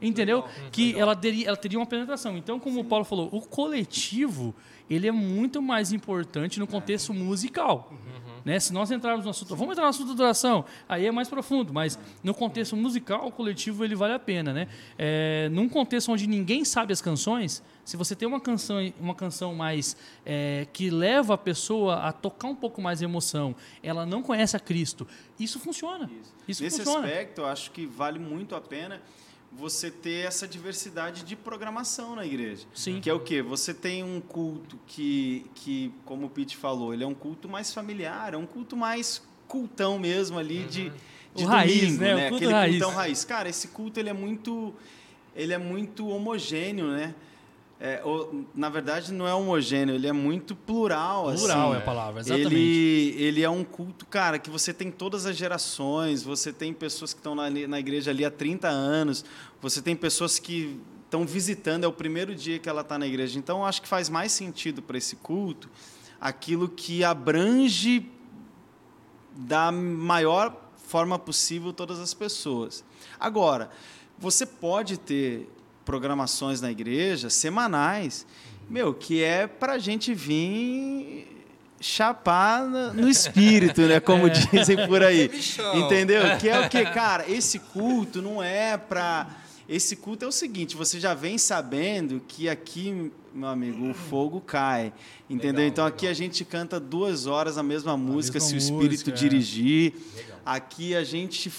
Entendeu? 0.00 0.40
Legal. 0.40 0.70
Que 0.70 0.86
Legal. 0.86 1.00
Ela, 1.02 1.16
teria, 1.16 1.48
ela 1.48 1.56
teria 1.56 1.78
uma 1.78 1.86
penetração. 1.86 2.36
Então, 2.36 2.60
como 2.60 2.80
o 2.80 2.84
Paulo 2.84 3.04
falou, 3.04 3.28
o 3.32 3.40
coletivo 3.40 4.54
ele 4.88 5.06
é 5.06 5.12
muito 5.12 5.60
mais 5.60 5.92
importante 5.92 6.58
no 6.58 6.66
contexto 6.66 7.12
musical. 7.12 7.88
Uhum. 7.90 8.37
Né? 8.48 8.58
Se 8.58 8.72
nós 8.72 8.90
entrarmos 8.90 9.26
no 9.26 9.30
assunto, 9.30 9.54
vamos 9.54 9.72
entrar 9.72 9.84
no 9.84 9.90
assunto 9.90 10.06
da 10.06 10.14
adoração, 10.14 10.64
aí 10.88 11.04
é 11.04 11.12
mais 11.12 11.28
profundo, 11.28 11.70
mas 11.70 11.98
no 12.24 12.32
contexto 12.32 12.74
musical, 12.74 13.26
o 13.26 13.30
coletivo 13.30 13.84
ele 13.84 13.94
vale 13.94 14.14
a 14.14 14.18
pena. 14.18 14.54
Né? 14.54 14.68
É, 14.96 15.50
num 15.52 15.68
contexto 15.68 16.10
onde 16.10 16.26
ninguém 16.26 16.64
sabe 16.64 16.90
as 16.90 17.02
canções, 17.02 17.62
se 17.84 17.94
você 17.94 18.16
tem 18.16 18.26
uma 18.26 18.40
canção, 18.40 18.78
uma 18.98 19.14
canção 19.14 19.54
mais 19.54 19.98
é, 20.24 20.66
que 20.72 20.88
leva 20.88 21.34
a 21.34 21.38
pessoa 21.38 21.96
a 21.96 22.10
tocar 22.10 22.48
um 22.48 22.54
pouco 22.54 22.80
mais 22.80 23.00
de 23.00 23.04
emoção, 23.04 23.54
ela 23.82 24.06
não 24.06 24.22
conhece 24.22 24.56
a 24.56 24.60
Cristo, 24.60 25.06
isso 25.38 25.60
funciona. 25.60 26.10
Isso, 26.18 26.32
isso 26.48 26.62
Nesse 26.62 26.78
funciona. 26.78 27.06
aspecto, 27.06 27.42
eu 27.42 27.46
acho 27.46 27.70
que 27.70 27.84
vale 27.84 28.18
muito 28.18 28.54
a 28.54 28.62
pena 28.62 28.98
você 29.52 29.90
ter 29.90 30.26
essa 30.26 30.46
diversidade 30.46 31.24
de 31.24 31.34
programação 31.34 32.14
na 32.14 32.24
igreja. 32.24 32.66
Sim. 32.74 33.00
Que 33.00 33.10
é 33.10 33.14
o 33.14 33.20
quê? 33.20 33.42
Você 33.42 33.74
tem 33.74 34.04
um 34.04 34.20
culto 34.20 34.78
que, 34.86 35.46
que 35.54 35.92
como 36.04 36.26
o 36.26 36.30
Pete 36.30 36.56
falou, 36.56 36.92
ele 36.92 37.02
é 37.02 37.06
um 37.06 37.14
culto 37.14 37.48
mais 37.48 37.72
familiar, 37.72 38.34
é 38.34 38.36
um 38.36 38.46
culto 38.46 38.76
mais 38.76 39.22
cultão 39.46 39.98
mesmo 39.98 40.38
ali 40.38 40.60
uhum. 40.60 40.66
de, 40.66 40.82
de 40.90 40.90
o 40.90 41.34
domingo, 41.34 41.50
raiz, 41.50 41.98
né? 41.98 42.14
né? 42.14 42.26
O 42.26 42.28
culto 42.28 42.44
Aquele 42.44 42.52
raiz. 42.52 42.78
cultão 42.78 42.96
raiz. 42.96 43.24
Cara, 43.24 43.48
esse 43.48 43.68
culto 43.68 43.98
ele 43.98 44.10
é 44.10 44.12
muito 44.12 44.74
ele 45.34 45.52
é 45.52 45.58
muito 45.58 46.08
homogêneo, 46.08 46.88
né? 46.88 47.14
É, 47.80 48.02
o- 48.04 48.44
na 48.54 48.68
verdade, 48.68 49.12
não 49.12 49.26
é 49.28 49.32
homogêneo, 49.32 49.94
ele 49.94 50.08
é 50.08 50.12
muito 50.12 50.56
plural. 50.56 51.32
Plural 51.32 51.68
assim. 51.68 51.74
é 51.74 51.78
a 51.78 51.84
palavra, 51.84 52.20
exatamente. 52.20 52.54
Ele, 52.54 53.14
ele 53.22 53.42
é 53.42 53.48
um 53.50 53.62
culto, 53.62 54.04
cara, 54.06 54.36
que 54.38 54.50
você 54.50 54.72
tem 54.74 54.90
todas 54.90 55.26
as 55.26 55.36
gerações, 55.36 56.22
você 56.24 56.52
tem 56.52 56.72
pessoas 56.72 57.12
que 57.14 57.20
estão 57.20 57.36
na, 57.36 57.48
na 57.48 57.78
igreja 57.78 58.10
ali 58.10 58.24
há 58.24 58.30
30 58.32 58.66
anos, 58.68 59.24
você 59.62 59.80
tem 59.80 59.94
pessoas 59.94 60.40
que 60.40 60.80
estão 61.04 61.24
visitando, 61.24 61.84
é 61.84 61.86
o 61.86 61.92
primeiro 61.92 62.34
dia 62.34 62.58
que 62.58 62.68
ela 62.68 62.80
está 62.80 62.98
na 62.98 63.06
igreja. 63.06 63.38
Então, 63.38 63.58
eu 63.60 63.64
acho 63.64 63.80
que 63.80 63.86
faz 63.88 64.08
mais 64.08 64.32
sentido 64.32 64.82
para 64.82 64.98
esse 64.98 65.14
culto 65.16 65.70
aquilo 66.20 66.68
que 66.68 67.04
abrange 67.04 68.10
da 69.36 69.70
maior 69.70 70.56
forma 70.76 71.18
possível 71.18 71.72
todas 71.72 72.00
as 72.00 72.12
pessoas. 72.12 72.84
Agora, 73.20 73.70
você 74.18 74.44
pode 74.44 74.98
ter 74.98 75.48
programações 75.88 76.60
na 76.60 76.70
igreja 76.70 77.30
semanais, 77.30 78.26
meu, 78.68 78.92
que 78.92 79.22
é 79.22 79.46
para 79.46 79.72
a 79.72 79.78
gente 79.78 80.12
vir 80.12 81.26
chapar 81.80 82.62
no 82.92 83.08
espírito, 83.08 83.80
né? 83.80 83.98
Como 83.98 84.28
dizem 84.52 84.86
por 84.86 85.02
aí. 85.02 85.30
Entendeu? 85.74 86.20
Que 86.38 86.50
é 86.50 86.60
o 86.60 86.68
que, 86.68 86.84
cara, 86.84 87.24
esse 87.26 87.58
culto 87.58 88.20
não 88.20 88.42
é 88.42 88.76
para 88.76 89.28
esse 89.66 89.96
culto 89.96 90.24
é 90.24 90.28
o 90.28 90.32
seguinte, 90.32 90.76
você 90.76 90.98
já 90.98 91.12
vem 91.12 91.36
sabendo 91.36 92.22
que 92.26 92.48
aqui, 92.48 93.12
meu 93.34 93.48
amigo, 93.48 93.90
o 93.90 93.92
fogo 93.92 94.40
cai, 94.40 94.94
entendeu? 95.28 95.60
Legal, 95.60 95.68
então 95.68 95.86
aqui 95.86 96.06
legal. 96.06 96.12
a 96.12 96.14
gente 96.14 96.44
canta 96.44 96.80
duas 96.80 97.26
horas 97.26 97.58
a 97.58 97.62
mesma 97.62 97.94
música, 97.94 98.38
mesma 98.38 98.48
se 98.48 98.54
o 98.54 98.58
espírito 98.58 98.90
música, 98.90 99.10
é. 99.10 99.14
dirigir. 99.14 99.94
Legal. 100.16 100.38
Aqui 100.44 100.94
a 100.94 101.04
gente 101.04 101.50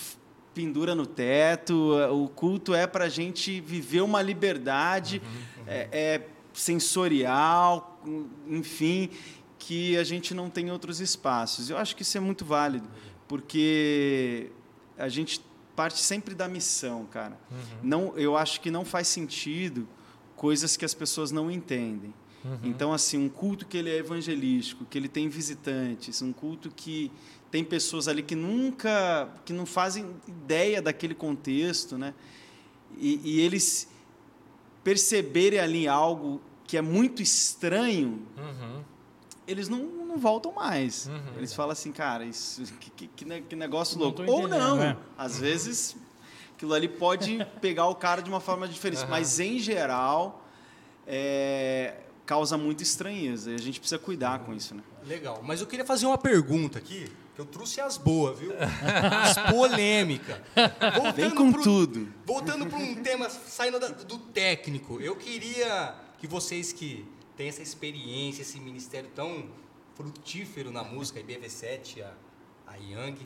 pendura 0.59 0.93
no 0.93 1.05
teto. 1.05 1.93
O 2.11 2.27
culto 2.27 2.73
é 2.73 2.85
para 2.85 3.05
a 3.05 3.09
gente 3.09 3.61
viver 3.61 4.01
uma 4.01 4.21
liberdade 4.21 5.21
é, 5.65 5.87
é 5.89 6.27
sensorial, 6.53 8.01
enfim, 8.45 9.09
que 9.57 9.95
a 9.95 10.03
gente 10.03 10.33
não 10.33 10.49
tem 10.49 10.67
em 10.67 10.71
outros 10.71 10.99
espaços. 10.99 11.69
Eu 11.69 11.77
acho 11.77 11.95
que 11.95 12.01
isso 12.01 12.17
é 12.17 12.19
muito 12.19 12.43
válido, 12.43 12.89
porque 13.25 14.51
a 14.97 15.07
gente 15.07 15.41
parte 15.77 15.99
sempre 15.99 16.35
da 16.35 16.49
missão, 16.49 17.05
cara. 17.05 17.39
Não, 17.81 18.13
eu 18.17 18.35
acho 18.35 18.59
que 18.59 18.69
não 18.69 18.83
faz 18.83 19.07
sentido 19.07 19.87
coisas 20.35 20.75
que 20.75 20.83
as 20.83 20.93
pessoas 20.93 21.31
não 21.31 21.49
entendem. 21.49 22.13
Então, 22.63 22.93
assim, 22.93 23.17
um 23.17 23.27
culto 23.27 23.65
que 23.65 23.77
ele 23.77 23.89
é 23.89 23.97
evangelístico, 23.97 24.85
que 24.85 24.97
ele 24.97 25.09
tem 25.09 25.27
visitantes, 25.27 26.21
um 26.21 26.31
culto 26.31 26.71
que 26.73 27.11
tem 27.51 27.63
pessoas 27.65 28.07
ali 28.07 28.23
que 28.23 28.35
nunca, 28.35 29.27
que 29.43 29.51
não 29.51 29.65
fazem 29.65 30.05
ideia 30.27 30.81
daquele 30.81 31.13
contexto, 31.13 31.97
né? 31.97 32.13
E, 32.97 33.19
e 33.23 33.39
eles 33.41 33.89
perceberem 34.83 35.59
ali 35.59 35.87
algo 35.87 36.41
que 36.65 36.77
é 36.77 36.81
muito 36.81 37.21
estranho, 37.21 38.21
Uhum. 38.37 38.83
eles 39.47 39.67
não, 39.67 39.79
não 39.83 40.17
voltam 40.17 40.51
mais. 40.53 41.07
Uhum. 41.07 41.37
Eles 41.37 41.53
falam 41.53 41.71
assim, 41.71 41.91
cara, 41.91 42.23
isso, 42.25 42.63
que, 42.79 42.89
que- 42.91 43.07
que 43.07 43.25
ne- 43.25 43.41
que 43.41 43.55
negócio 43.55 43.97
Não 43.97 44.05
louco. 44.05 44.23
Ou 44.27 44.47
não. 44.47 44.77
né? 44.77 44.95
Às 45.17 45.39
vezes, 45.39 45.95
aquilo 46.55 46.73
ali 46.73 46.87
pode 46.87 47.45
pegar 47.59 47.87
o 47.87 47.95
cara 47.95 48.21
de 48.21 48.29
uma 48.29 48.39
forma 48.39 48.67
diferente. 48.67 49.05
Mas, 49.09 49.39
em 49.39 49.57
geral, 49.59 50.45
é, 51.07 51.95
causa 52.29 52.57
muita 52.59 52.83
estranheza. 52.83 53.49
E 53.51 53.55
a 53.55 53.57
gente 53.57 53.79
precisa 53.79 53.97
cuidar 53.97 54.39
com 54.45 54.53
isso, 54.53 54.75
né? 54.75 54.83
Legal. 55.05 55.41
Mas 55.43 55.61
eu 55.61 55.65
queria 55.67 55.83
fazer 55.85 56.05
uma 56.05 56.17
pergunta 56.17 56.77
aqui, 56.77 57.09
que 57.33 57.41
eu 57.41 57.45
trouxe 57.45 57.81
as 57.81 57.97
boas, 57.97 58.37
viu? 58.37 58.51
As 59.11 59.35
polêmicas. 59.51 60.37
Voltando 60.95 61.15
Vem 61.15 61.31
com 61.31 61.51
pro- 61.51 61.63
tudo. 61.63 62.13
Voltando 62.27 62.67
para 62.67 62.77
um 62.77 62.95
tema, 63.01 63.27
saindo 63.29 63.79
da- 63.79 63.87
do 63.87 64.19
técnico, 64.19 65.01
eu 65.01 65.15
queria 65.15 65.95
que 66.19 66.27
vocês 66.27 66.71
que 66.71 67.03
têm 67.35 67.47
essa 67.47 67.63
experiência, 67.63 68.43
esse 68.43 68.59
ministério 68.59 69.09
tão 69.15 69.45
frutífero 69.95 70.69
na 70.71 70.83
música, 70.83 71.19
a 71.19 71.23
IBV7, 71.23 72.03
a, 72.03 72.13
a 72.71 72.75
Young, 72.75 73.17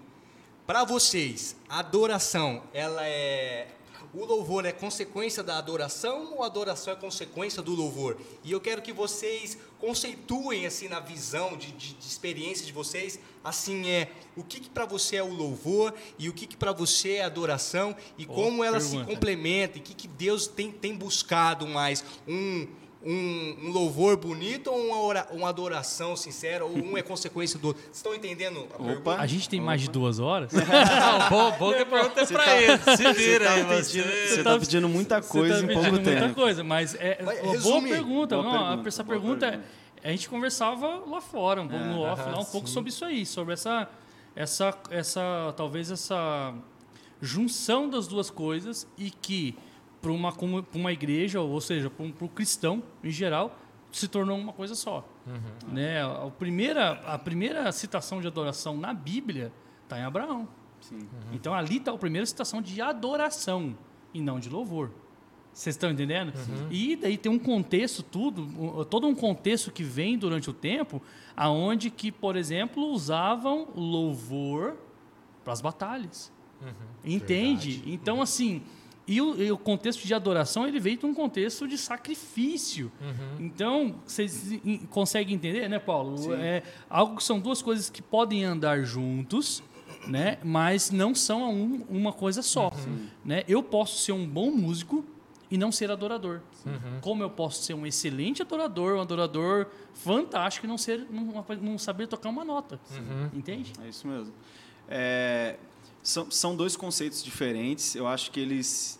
para 0.65 0.85
vocês, 0.85 1.57
a 1.67 1.79
adoração, 1.79 2.63
ela 2.73 3.05
é. 3.05 3.67
O 4.13 4.25
louvor 4.25 4.65
é 4.65 4.71
consequência 4.71 5.41
da 5.43 5.57
adoração 5.57 6.33
ou 6.35 6.43
a 6.43 6.45
adoração 6.47 6.93
é 6.93 6.95
consequência 6.95 7.61
do 7.61 7.73
louvor? 7.75 8.17
E 8.43 8.51
eu 8.51 8.59
quero 8.61 8.81
que 8.81 8.91
vocês 8.93 9.57
conceituem, 9.79 10.65
assim, 10.65 10.87
na 10.87 10.99
visão 10.99 11.55
de, 11.57 11.71
de- 11.71 11.93
de 11.93 12.05
experiência 12.07 12.65
de 12.65 12.71
vocês, 12.71 13.19
assim, 13.43 13.87
é 13.89 14.11
o 14.35 14.43
que, 14.43 14.59
que 14.59 14.69
para 14.69 14.85
você 14.85 15.17
é 15.17 15.23
o 15.23 15.31
louvor 15.33 15.93
e 16.17 16.29
o 16.29 16.33
que, 16.33 16.47
que 16.47 16.57
para 16.57 16.71
você 16.71 17.13
é 17.13 17.23
a 17.23 17.27
adoração 17.27 17.95
e 18.17 18.25
Boa 18.25 18.43
como 18.43 18.63
ela 18.63 18.79
se 18.79 18.89
pergunta. 18.91 19.11
complementa 19.13 19.77
e 19.77 19.81
o 19.81 19.83
que, 19.83 19.93
que 19.93 20.07
Deus 20.07 20.47
tem, 20.47 20.71
tem 20.71 20.95
buscado 20.95 21.67
mais? 21.67 22.03
Um, 22.27 22.67
um, 23.05 23.57
um 23.63 23.71
louvor 23.71 24.15
bonito 24.17 24.71
ou 24.71 24.77
uma, 24.87 24.97
ora- 25.01 25.27
uma 25.31 25.49
adoração 25.49 26.15
sincera? 26.15 26.63
Ou 26.65 26.71
um 26.77 26.97
é 26.97 27.01
consequência 27.01 27.59
do 27.59 27.67
outro? 27.67 27.81
Vocês 27.83 27.97
estão 27.97 28.15
entendendo 28.15 28.59
a 28.59 28.75
Opa. 28.75 28.83
pergunta? 28.85 29.15
A 29.21 29.27
gente 29.27 29.49
tem 29.49 29.59
mais 29.61 29.81
de 29.81 29.89
duas 29.89 30.19
horas? 30.19 30.51
Não, 30.55 31.29
bom, 31.29 31.51
bom 31.57 31.73
que 31.73 31.85
pergunta 31.85 32.21
é 32.21 32.25
Você 32.25 32.33
pra 32.33 32.43
tá- 32.43 32.57
ele. 32.61 32.77
Se 32.77 32.83
Você 32.97 33.13
vira 33.13 33.45
tá 33.45 33.53
aí, 33.53 33.65
pedindo, 33.65 34.03
você. 34.03 34.43
tá- 34.43 34.51
tá 34.53 34.59
pedindo 34.59 34.89
muita 34.89 35.21
coisa 35.21 35.57
Você 35.57 35.63
em 35.63 35.67
tá 35.67 35.73
pouco 35.73 35.89
pedindo 35.91 36.05
muita 36.11 36.21
tempo. 36.27 36.35
coisa, 36.35 36.63
mas 36.63 36.95
é 36.95 37.21
Vai, 37.23 37.39
uma 37.41 37.57
boa 37.59 37.81
pergunta. 37.81 38.35
Boa 38.37 38.43
não, 38.53 38.67
pergunta, 38.67 38.87
essa 38.87 39.03
boa 39.03 39.19
pergunta, 39.19 39.47
pergunta. 39.51 39.69
a 40.03 40.09
gente 40.09 40.29
conversava 40.29 41.03
lá 41.05 41.19
fora, 41.21 41.61
um 41.61 41.67
pouco 41.67 41.83
É, 41.83 41.87
no 41.87 42.01
off, 42.01 42.21
aham, 42.21 42.31
lá, 42.31 42.39
um 42.39 42.45
pouco 42.45 42.67
sobre 42.69 42.89
isso 42.89 43.03
aí, 43.05 43.25
sobre 43.25 43.53
essa, 43.53 43.89
essa, 44.35 44.73
essa, 44.89 45.53
talvez 45.57 45.91
essa 45.91 46.53
junção 47.21 47.89
das 47.89 48.07
duas 48.07 48.29
coisas 48.29 48.87
e 48.97 49.09
que 49.11 49.55
para 50.03 50.11
uma, 50.11 50.31
pra 50.61 50.77
uma 50.79 50.91
igreja, 50.91 51.39
ou 51.39 51.61
seja, 51.61 51.89
para 51.89 52.05
o 52.25 52.29
cristão 52.29 52.83
em 53.01 53.09
geral, 53.09 53.57
se 53.89 54.07
tornou 54.07 54.37
uma 54.37 54.51
coisa 54.51 54.75
só. 54.75 55.07
Uhum. 55.25 55.73
Né? 55.73 56.03
A, 56.03 56.29
primeira, 56.29 56.91
a 57.05 57.17
primeira 57.17 57.71
citação 57.71 58.19
de 58.19 58.27
adoração 58.27 58.75
na 58.75 58.93
Bíblia 58.93 59.51
está 59.83 59.97
em 59.97 60.03
Abraão. 60.03 60.47
Sim. 60.81 60.99
Então 61.31 61.53
ali 61.53 61.77
está 61.77 61.91
a 61.93 61.97
primeira 61.97 62.25
citação 62.25 62.61
de 62.61 62.81
adoração 62.81 63.77
e 64.13 64.19
não 64.21 64.39
de 64.39 64.49
louvor. 64.49 64.91
Vocês 65.53 65.75
estão 65.75 65.91
entendendo? 65.91 66.33
E 66.71 66.95
daí 66.97 67.15
tem 67.17 67.31
um 67.31 67.37
contexto 67.39 68.01
tudo, 68.03 68.41
um- 68.41 68.83
todo 68.83 69.07
um 69.07 69.13
contexto 69.15 69.71
que 69.71 69.83
vem 69.83 70.17
durante 70.17 70.49
o 70.49 70.53
tempo, 70.53 70.99
aonde 71.37 71.89
que, 71.91 72.11
por 72.11 72.35
exemplo, 72.35 72.83
usavam 72.87 73.67
louvor 73.75 74.75
para 75.43 75.53
as 75.53 75.61
batalhas. 75.61 76.33
Entende? 77.05 77.83
Então 77.85 78.21
assim, 78.21 78.63
e 79.07 79.21
o, 79.21 79.41
e 79.41 79.51
o 79.51 79.57
contexto 79.57 80.05
de 80.07 80.13
adoração 80.13 80.67
ele 80.67 80.79
veio 80.79 80.97
de 80.97 81.05
um 81.05 81.13
contexto 81.13 81.67
de 81.67 81.77
sacrifício. 81.77 82.91
Então 83.39 83.95
vocês 84.05 84.51
in- 84.51 84.85
conseguem 84.89 85.35
entender, 85.35 85.67
né, 85.67 85.79
Paulo? 85.79 86.17
Sim. 86.17 86.33
É 86.33 86.63
algo 86.89 87.17
que 87.17 87.23
são 87.23 87.39
duas 87.39 87.61
coisas 87.61 87.89
que 87.89 88.01
podem 88.01 88.43
andar 88.45 88.83
juntos 88.83 89.61
né? 90.07 90.37
Mas 90.43 90.91
não 90.91 91.15
são 91.15 91.49
um- 91.53 91.85
uma 91.89 92.11
coisa 92.11 92.41
só, 92.41 92.71
né? 93.23 93.43
Eu 93.47 93.63
posso 93.63 93.99
ser 94.03 94.11
um 94.11 94.27
bom 94.27 94.51
músico 94.51 95.05
e 95.49 95.57
não 95.57 95.71
ser 95.71 95.89
adorador. 95.91 96.41
Como 96.99 97.23
eu 97.23 97.29
posso 97.29 97.63
ser 97.63 97.73
um 97.73 97.85
excelente 97.85 98.41
adorador, 98.41 98.97
um 98.97 99.01
adorador 99.01 99.67
fantástico 99.93 100.65
e 100.65 100.69
não 100.69 100.77
ser 100.77 101.05
não, 101.09 101.45
não 101.61 101.77
saber 101.77 102.07
tocar 102.07 102.27
uma 102.29 102.43
nota, 102.43 102.77
entende? 103.33 103.71
É 103.81 103.87
isso 103.87 104.05
mesmo. 104.05 104.33
É, 104.89 105.55
são, 106.03 106.29
são 106.29 106.55
dois 106.55 106.75
conceitos 106.75 107.23
diferentes. 107.23 107.95
Eu 107.95 108.05
acho 108.07 108.29
que 108.29 108.39
eles 108.39 108.99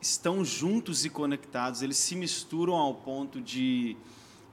estão 0.00 0.44
juntos 0.44 1.04
e 1.04 1.10
conectados. 1.10 1.82
Eles 1.82 1.98
se 1.98 2.16
misturam 2.16 2.74
ao 2.74 2.94
ponto 2.94 3.40
de, 3.40 3.96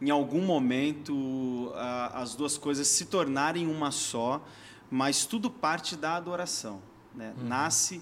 em 0.02 0.10
algum 0.10 0.42
momento, 0.42 1.72
a- 1.76 2.22
as 2.22 2.36
duas 2.36 2.58
coisas 2.58 2.88
se 2.88 3.06
tornarem 3.06 3.66
uma 3.68 3.90
só. 3.92 4.46
Mas 4.92 5.26
tudo 5.26 5.50
parte 5.50 5.96
da 5.96 6.16
adoração. 6.16 6.82
Né? 7.16 7.34
Nasce 7.38 8.02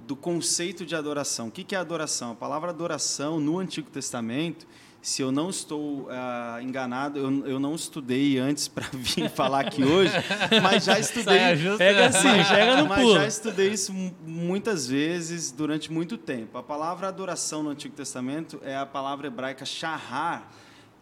do 0.00 0.16
conceito 0.16 0.84
de 0.86 0.94
adoração. 0.94 1.48
O 1.48 1.50
que 1.50 1.74
é 1.74 1.78
adoração? 1.78 2.32
A 2.32 2.34
palavra 2.34 2.70
adoração 2.70 3.38
no 3.40 3.58
Antigo 3.58 3.90
Testamento, 3.90 4.66
se 5.06 5.20
eu 5.20 5.30
não 5.30 5.50
estou 5.50 6.08
ah, 6.10 6.58
enganado, 6.62 7.18
eu, 7.18 7.46
eu 7.46 7.60
não 7.60 7.74
estudei 7.74 8.38
antes 8.38 8.68
para 8.68 8.86
vir 8.96 9.28
falar 9.28 9.60
aqui 9.60 9.84
hoje, 9.84 10.14
mas 10.62 10.82
já 10.84 10.98
estudei. 10.98 11.24
Saia 11.38 11.56
justa. 11.56 11.76
Pega 11.76 12.06
assim, 12.06 12.28
Mas- 12.28 12.46
chega 12.46 12.76
no 12.78 12.88
mas 12.88 13.00
pulo. 13.02 13.14
já 13.14 13.26
estudei 13.26 13.68
isso 13.70 13.92
mu- 13.92 14.14
muitas 14.26 14.86
vezes 14.86 15.52
durante 15.52 15.92
muito 15.92 16.16
tempo. 16.16 16.56
A 16.56 16.62
palavra 16.62 17.06
adoração 17.06 17.62
no 17.62 17.68
Antigo 17.68 17.94
Testamento 17.94 18.58
é 18.64 18.74
a 18.76 18.86
palavra 18.86 19.26
hebraica 19.26 19.66
shahar, 19.66 20.50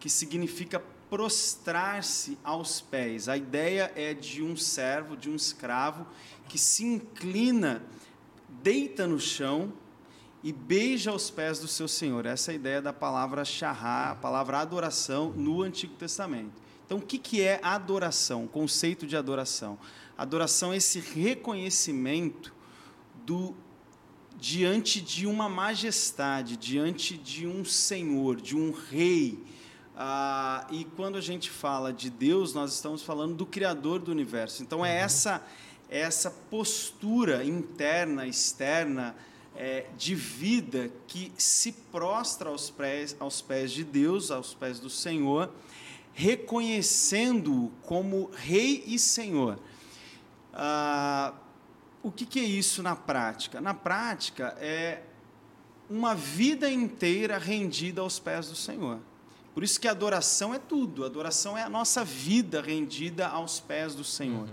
que 0.01 0.09
significa 0.09 0.81
prostrar-se 1.09 2.37
aos 2.43 2.81
pés. 2.81 3.29
A 3.29 3.37
ideia 3.37 3.89
é 3.95 4.13
de 4.13 4.43
um 4.43 4.57
servo, 4.57 5.15
de 5.15 5.29
um 5.29 5.35
escravo, 5.35 6.05
que 6.49 6.57
se 6.57 6.83
inclina, 6.83 7.81
deita 8.61 9.07
no 9.07 9.17
chão 9.19 9.71
e 10.43 10.51
beija 10.51 11.13
os 11.13 11.29
pés 11.29 11.59
do 11.59 11.67
seu 11.67 11.87
senhor. 11.87 12.25
Essa 12.25 12.51
é 12.51 12.53
a 12.53 12.55
ideia 12.55 12.81
da 12.81 12.91
palavra 12.91 13.45
shahar, 13.45 14.11
a 14.11 14.15
palavra 14.15 14.59
adoração 14.59 15.31
no 15.31 15.61
Antigo 15.61 15.95
Testamento. 15.95 16.61
Então, 16.85 16.97
o 16.97 17.01
que 17.01 17.17
que 17.17 17.41
é 17.41 17.59
adoração? 17.63 18.43
O 18.43 18.47
conceito 18.49 19.07
de 19.07 19.15
adoração. 19.15 19.79
Adoração 20.17 20.73
é 20.73 20.77
esse 20.77 20.99
reconhecimento 20.99 22.53
do 23.25 23.55
diante 24.37 24.99
de 24.99 25.25
uma 25.25 25.47
majestade, 25.47 26.57
diante 26.57 27.17
de 27.17 27.47
um 27.47 27.63
Senhor, 27.63 28.41
de 28.41 28.57
um 28.57 28.71
Rei. 28.71 29.41
Ah, 29.95 30.67
e 30.69 30.83
quando 30.97 31.17
a 31.17 31.21
gente 31.21 31.49
fala 31.49 31.93
de 31.93 32.09
Deus, 32.09 32.53
nós 32.53 32.73
estamos 32.73 33.01
falando 33.01 33.35
do 33.35 33.45
Criador 33.45 33.99
do 33.99 34.11
universo. 34.11 34.61
Então 34.61 34.85
é 34.85 34.89
Uhum. 34.89 35.05
essa 35.05 35.43
é 35.89 35.99
essa 35.99 36.31
postura 36.31 37.45
interna, 37.45 38.25
externa, 38.27 39.15
é, 39.55 39.85
de 39.97 40.15
vida 40.15 40.91
que 41.07 41.31
se 41.37 41.71
prostra 41.71 42.49
aos 42.49 42.69
pés, 42.69 43.15
aos 43.19 43.41
pés 43.41 43.71
de 43.71 43.83
Deus, 43.83 44.31
aos 44.31 44.53
pés 44.53 44.79
do 44.79 44.89
Senhor, 44.89 45.51
reconhecendo-o 46.13 47.71
como 47.83 48.29
Rei 48.33 48.83
e 48.85 48.97
Senhor. 48.97 49.59
Ah, 50.53 51.33
o 52.01 52.11
que, 52.11 52.25
que 52.25 52.39
é 52.39 52.43
isso 52.43 52.83
na 52.83 52.95
prática? 52.95 53.61
Na 53.61 53.73
prática, 53.73 54.55
é 54.59 55.01
uma 55.89 56.13
vida 56.15 56.69
inteira 56.69 57.37
rendida 57.37 58.01
aos 58.01 58.19
pés 58.19 58.47
do 58.49 58.55
Senhor. 58.55 58.99
Por 59.53 59.63
isso 59.63 59.79
que 59.79 59.87
a 59.87 59.91
adoração 59.91 60.53
é 60.53 60.59
tudo. 60.59 61.03
A 61.03 61.07
adoração 61.07 61.57
é 61.57 61.63
a 61.63 61.69
nossa 61.69 62.03
vida 62.03 62.61
rendida 62.61 63.27
aos 63.27 63.59
pés 63.59 63.93
do 63.93 64.03
Senhor. 64.03 64.49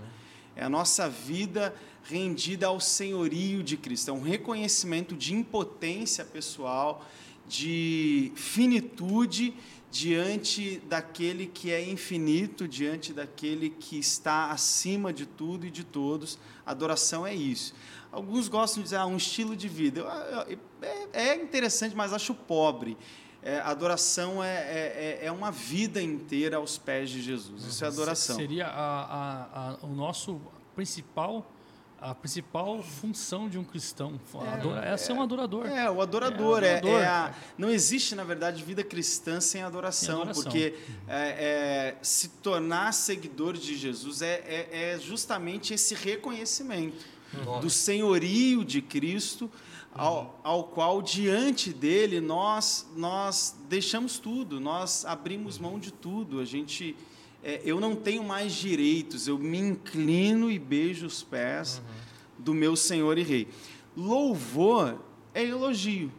É 0.55 0.63
a 0.63 0.69
nossa 0.69 1.09
vida 1.09 1.73
rendida 2.03 2.67
ao 2.67 2.79
senhorio 2.79 3.63
de 3.63 3.77
Cristo. 3.77 4.09
É 4.09 4.13
um 4.13 4.21
reconhecimento 4.21 5.15
de 5.15 5.33
impotência 5.33 6.25
pessoal, 6.25 7.05
de 7.47 8.31
finitude 8.35 9.53
diante 9.91 10.81
daquele 10.87 11.45
que 11.47 11.69
é 11.71 11.83
infinito, 11.87 12.67
diante 12.67 13.11
daquele 13.11 13.69
que 13.69 13.97
está 13.99 14.49
acima 14.51 15.11
de 15.11 15.25
tudo 15.25 15.65
e 15.67 15.71
de 15.71 15.83
todos. 15.83 16.39
Adoração 16.65 17.27
é 17.27 17.35
isso. 17.35 17.73
Alguns 18.11 18.47
gostam 18.47 18.77
de 18.81 18.85
dizer 18.85 18.97
ah, 18.97 19.05
um 19.05 19.17
estilo 19.17 19.55
de 19.55 19.67
vida. 19.67 20.05
É, 21.13 21.31
é 21.31 21.35
interessante, 21.35 21.95
mas 21.95 22.13
acho 22.13 22.33
pobre. 22.33 22.97
É, 23.43 23.59
adoração 23.59 24.43
é, 24.43 24.55
é, 24.55 25.19
é- 25.23 25.25
é 25.25 25.31
uma 25.31 25.51
vida 25.51 26.01
inteira 26.01 26.57
aos 26.57 26.77
pés 26.77 27.09
de 27.09 27.21
Jesus. 27.21 27.63
Isso 27.65 27.83
é 27.83 27.87
adoração. 27.87 28.35
Seria 28.35 28.67
a, 28.67 29.01
a- 29.01 29.71
a- 29.71 29.77
o 29.85 29.87
nosso 29.95 30.39
principal, 30.75 31.51
a 32.01 32.15
principal 32.15 32.81
função 32.81 33.47
de 33.47 33.59
um 33.59 33.63
cristão. 33.63 34.19
Adora- 34.51 34.83
é, 34.85 34.97
ser 34.97 35.13
um 35.13 35.21
adorador. 35.21 35.67
É, 35.67 35.89
o 35.89 36.01
adorador. 36.01 36.63
É, 36.63 36.77
adorador, 36.77 37.01
é 37.01 37.05
a- 37.07 37.35
não 37.57 37.69
existe, 37.69 38.15
na 38.15 38.23
verdade, 38.23 38.63
vida 38.63 38.83
cristã 38.83 39.39
sem 39.39 39.61
adoração, 39.61 40.15
Sem 40.15 40.15
adoração. 40.21 40.43
porque 40.43 40.73
é, 41.07 41.93
é, 41.93 41.97
se 42.01 42.29
tornar 42.29 42.91
seguidor 42.93 43.53
de 43.53 43.77
Jesus 43.77 44.21
é, 44.23 44.43
é- 44.47 44.93
é 44.95 44.99
justamente 44.99 45.73
esse 45.75 45.93
reconhecimento 45.93 47.05
do 47.61 47.69
senhorio 47.69 48.65
de 48.65 48.81
Cristo, 48.81 49.49
ao, 49.93 50.39
ao 50.43 50.63
qual, 50.65 51.01
diante 51.01 51.71
dele, 51.71 52.19
nós, 52.19 52.87
nós 52.95 53.55
deixamos 53.69 54.17
tudo, 54.17 54.59
nós 54.59 55.05
abrimos 55.05 55.57
mão 55.59 55.77
de 55.79 55.91
tudo. 55.91 56.39
A 56.39 56.45
gente. 56.45 56.95
É, 57.43 57.61
eu 57.63 57.79
não 57.79 57.95
tenho 57.95 58.23
mais 58.23 58.53
direitos, 58.53 59.27
eu 59.27 59.37
me 59.37 59.57
inclino 59.57 60.51
e 60.51 60.59
beijo 60.59 61.05
os 61.05 61.23
pés 61.23 61.81
do 62.37 62.53
meu 62.53 62.75
Senhor 62.75 63.17
e 63.17 63.23
Rei. 63.23 63.47
Louvor 63.95 64.99
é 65.33 65.43
elogio. 65.43 66.11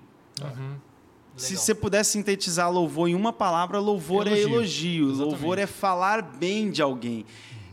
Se 1.36 1.56
você 1.56 1.74
puder 1.74 2.04
sintetizar 2.04 2.70
louvor 2.70 3.08
em 3.08 3.14
uma 3.14 3.32
palavra, 3.32 3.78
louvor 3.78 4.26
é 4.26 4.38
Elogio. 4.38 4.54
elogio. 4.54 5.04
Exatamente. 5.06 5.30
Louvor 5.30 5.58
é 5.58 5.66
falar 5.66 6.22
bem 6.22 6.70
de 6.70 6.82
alguém, 6.82 7.24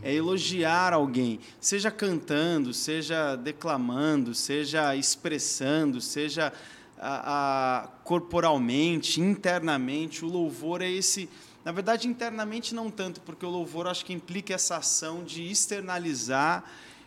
é 0.01 0.13
elogiar 0.13 0.93
alguém, 0.93 1.39
seja 1.59 1.91
cantando, 1.91 2.73
seja 2.73 3.35
declamando, 3.35 4.33
seja 4.33 4.95
expressando, 4.95 5.99
seja 5.99 6.53
ah, 6.97 7.23
ah, 7.25 7.89
corporalmente, 8.03 9.19
internamente. 9.19 10.23
O 10.23 10.29
louvor 10.29 10.81
é 10.81 10.89
esse. 10.89 11.29
Na 11.63 11.71
verdade, 11.71 12.07
internamente 12.07 12.73
não 12.73 12.89
tanto, 12.89 13.21
porque 13.21 13.45
o 13.45 13.49
louvor 13.49 13.87
acho 13.87 14.05
que 14.05 14.13
implica 14.13 14.53
essa 14.53 14.77
ação 14.77 15.23
de 15.23 15.43
externalizar 15.43 16.63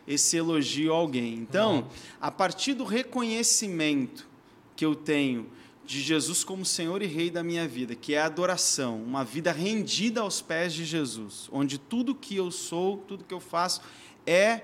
esse 0.06 0.36
elogio 0.36 0.92
a 0.92 0.96
alguém. 0.96 1.34
Então, 1.34 1.88
a 2.20 2.30
partir 2.30 2.74
do 2.74 2.84
reconhecimento 2.84 4.28
que 4.76 4.84
eu 4.84 4.94
tenho 4.94 5.48
de 5.84 6.00
Jesus 6.00 6.44
como 6.44 6.64
Senhor 6.64 7.02
e 7.02 7.06
Rei 7.06 7.30
da 7.30 7.42
minha 7.42 7.66
vida, 7.66 7.94
que 7.94 8.14
é 8.14 8.20
a 8.20 8.26
adoração, 8.26 9.02
uma 9.02 9.24
vida 9.24 9.52
rendida 9.52 10.20
aos 10.20 10.40
pés 10.40 10.72
de 10.72 10.84
Jesus, 10.84 11.48
onde 11.50 11.78
tudo 11.78 12.14
que 12.14 12.36
eu 12.36 12.50
sou, 12.50 12.98
tudo 12.98 13.24
que 13.24 13.34
eu 13.34 13.40
faço 13.40 13.80
é 14.26 14.62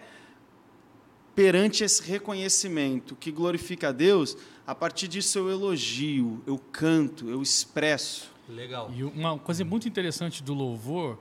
perante 1.34 1.84
esse 1.84 2.02
reconhecimento 2.02 3.14
que 3.14 3.30
glorifica 3.30 3.88
a 3.88 3.92
Deus, 3.92 4.36
a 4.66 4.74
partir 4.74 5.06
disso 5.06 5.38
eu 5.38 5.50
elogio, 5.50 6.42
eu 6.46 6.58
canto, 6.58 7.28
eu 7.30 7.40
expresso. 7.40 8.37
Legal. 8.48 8.90
E 8.94 9.04
uma 9.04 9.38
coisa 9.38 9.64
muito 9.64 9.86
interessante 9.86 10.42
do 10.42 10.54
louvor, 10.54 11.18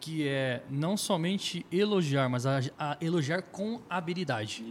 que 0.00 0.26
é 0.28 0.62
não 0.68 0.96
somente 0.96 1.64
elogiar, 1.70 2.28
mas 2.28 2.44
a, 2.46 2.60
a 2.78 2.96
elogiar 3.00 3.42
com 3.42 3.80
habilidade. 3.88 4.64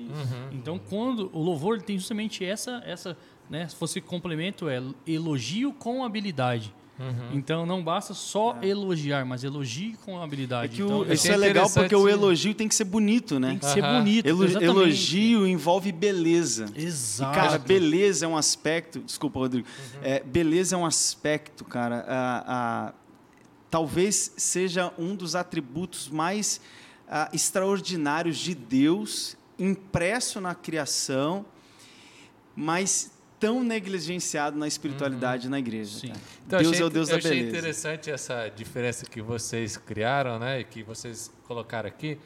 Então, 0.52 0.78
quando 0.78 1.30
o 1.34 1.42
louvor 1.42 1.82
tem 1.82 1.98
justamente 1.98 2.44
essa, 2.46 2.82
essa, 2.86 3.18
né, 3.50 3.68
se 3.68 3.76
fosse 3.76 4.00
complemento, 4.02 4.70
é 4.70 4.82
elogio 5.08 5.74
com 5.74 6.04
habilidade. 6.04 6.74
Então, 7.34 7.66
não 7.66 7.84
basta 7.84 8.14
só 8.14 8.58
elogiar, 8.62 9.26
mas 9.26 9.44
elogie 9.44 9.98
com 10.06 10.18
É 10.20 10.24
habilidade. 10.24 10.78
que 10.78 10.82
então, 10.82 11.00
o, 11.00 11.12
é 11.12 11.14
isso 11.14 11.30
é 11.30 11.36
legal 11.36 11.70
porque 11.70 11.94
o 11.96 12.08
elogio 12.08 12.54
tem 12.56 12.70
que 12.70 12.76
ser 12.76 12.86
bonito, 12.86 13.38
né? 13.38 13.50
tem 13.50 13.58
que 13.60 13.66
ser 13.66 13.84
Aham. 13.84 13.98
bonito. 14.00 14.26
Elo- 14.26 14.46
exatamente. 14.46 14.78
elogio 14.80 15.46
envolve 15.48 15.92
beleza. 15.92 16.68
E, 16.74 16.86
Exato. 16.86 17.36
cara, 17.38 17.58
beleza 17.58 18.26
é 18.26 18.28
um 18.30 18.38
aspecto. 18.38 19.00
Desculpa, 19.00 19.40
Rodrigo. 19.40 19.68
É, 20.02 20.22
beleza 20.24 20.76
é 20.76 20.78
um 20.78 20.86
aspecto, 20.86 21.66
cara. 21.66 22.06
ah, 22.08 22.44
ah, 22.48 22.94
talvez 23.70 24.32
seja 24.38 24.94
um 24.98 25.16
dos 25.18 25.36
atributos 25.36 26.08
mais 26.08 26.62
ah, 27.10 27.30
extraordinários 27.34 28.38
de 28.38 28.56
Deus, 28.56 29.36
impresso 29.60 30.40
na 30.40 30.56
criação, 30.56 31.46
mas 32.56 33.12
tão 33.46 33.64
negligenciado 33.64 34.58
na 34.58 34.68
espiritualidade 34.68 35.48
na 35.50 35.60
igreja. 35.60 36.00
Sim. 36.00 36.14
Então, 36.48 36.60
Deus 36.60 36.72
achei, 36.72 36.82
é 36.82 36.86
o 36.86 36.90
Deus 36.90 37.10
eu 37.10 37.14
da 37.14 37.20
achei 37.20 37.32
beleza. 37.32 37.58
interessante 37.58 38.10
essa 38.12 38.50
diferença 38.50 39.06
que 39.06 39.22
vocês 39.22 39.78
criaram, 39.78 40.40
né? 40.40 40.62
E 40.62 40.64
que 40.64 40.82
vocês 40.84 41.32
colocaram 41.48 41.88
aqui, 41.88 42.18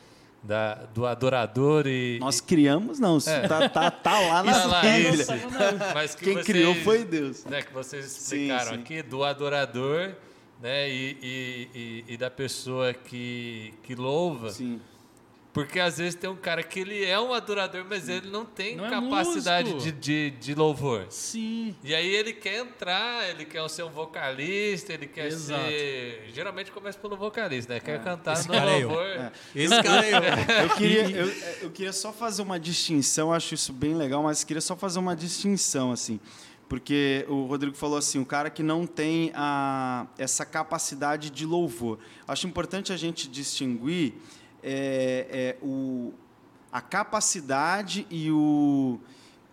da, 0.41 0.75
do 0.93 1.05
adorador 1.05 1.85
e. 1.87 2.17
Nós 2.19 2.39
criamos, 2.39 2.99
não. 2.99 3.17
É. 3.27 3.47
tá, 3.47 3.67
tá, 3.67 3.91
tá 3.91 4.19
lá 4.19 4.43
na 4.43 4.53
Tá 4.69 4.81
Bíblia. 4.81 5.25
Mas 5.93 6.15
que 6.15 6.23
Quem 6.23 6.33
vocês- 6.35 6.45
criou 6.45 6.75
foi 6.75 7.03
Deus. 7.03 7.43
né, 7.45 7.61
que 7.61 7.73
vocês 7.73 8.05
Sim, 8.05 8.35
explicaram 8.47 8.75
sim. 8.75 8.79
aqui, 8.81 9.01
do 9.03 9.23
adorador 9.25 10.13
né, 10.61 10.89
e, 10.89 11.17
e, 11.21 11.69
e, 12.09 12.13
e 12.13 12.17
da 12.17 12.29
pessoa 12.31 12.93
que, 12.93 13.73
que 13.83 13.93
louva. 13.95 14.49
Sim. 14.51 14.79
Porque 15.51 15.79
às 15.79 15.97
vezes 15.97 16.13
tem 16.13 16.29
um 16.29 16.35
cara 16.35 16.61
que 16.61 16.79
ele 16.79 17.03
é 17.03 17.19
um 17.19 17.33
adorador, 17.33 17.83
mas 17.89 18.07
ele 18.07 18.29
não 18.29 18.45
tem 18.45 18.75
Não 18.75 18.85
é 18.85 18.89
capacidade 18.89 19.73
músico. 19.73 19.97
de, 19.99 20.29
de, 20.29 20.37
de 20.39 20.55
louvor. 20.55 21.07
Sim. 21.09 21.75
E 21.83 21.95
aí 21.95 22.07
ele 22.07 22.33
quer 22.33 22.59
entrar, 22.59 23.27
ele 23.27 23.45
quer 23.45 23.67
ser 23.67 23.83
um 23.83 23.89
vocalista, 23.89 24.93
ele 24.93 25.07
quer 25.07 25.25
Exato. 25.27 25.59
ser. 25.63 26.29
Geralmente 26.33 26.71
começa 26.71 26.99
pelo 26.99 27.17
vocalista, 27.17 27.73
né? 27.73 27.79
Quer 27.79 28.03
cantar 28.03 28.33
Esse 28.33 28.47
no 28.47 28.53
cara 28.53 28.71
é 28.71 28.83
eu. 28.83 28.87
louvor. 28.89 29.05
É. 29.07 29.31
Esse 29.55 29.83
cara 29.83 30.05
é 30.05 30.11
eu. 30.13 30.19
Eu 30.69 30.75
queria, 30.75 31.09
eu, 31.09 31.27
eu 31.63 31.71
queria 31.71 31.93
só 31.93 32.13
fazer 32.13 32.41
uma 32.43 32.59
distinção, 32.59 33.33
acho 33.33 33.53
isso 33.55 33.73
bem 33.73 33.95
legal, 33.95 34.21
mas 34.21 34.43
queria 34.43 34.61
só 34.61 34.75
fazer 34.75 34.99
uma 34.99 35.15
distinção, 35.15 35.91
assim. 35.91 36.19
Porque 36.67 37.25
o 37.27 37.45
Rodrigo 37.45 37.75
falou 37.75 37.97
assim, 37.97 38.19
o 38.19 38.25
cara 38.25 38.49
que 38.51 38.61
não 38.61 38.85
tem 38.85 39.31
a, 39.33 40.05
essa 40.19 40.45
capacidade 40.45 41.31
de 41.31 41.43
louvor. 41.43 41.97
Acho 42.27 42.45
importante 42.45 42.93
a 42.93 42.97
gente 42.97 43.27
distinguir 43.27 44.13
é, 44.63 45.27
é, 45.31 45.65
o, 45.65 46.13
a 46.71 46.81
capacidade 46.81 48.05
e 48.09 48.29
o, 48.31 48.99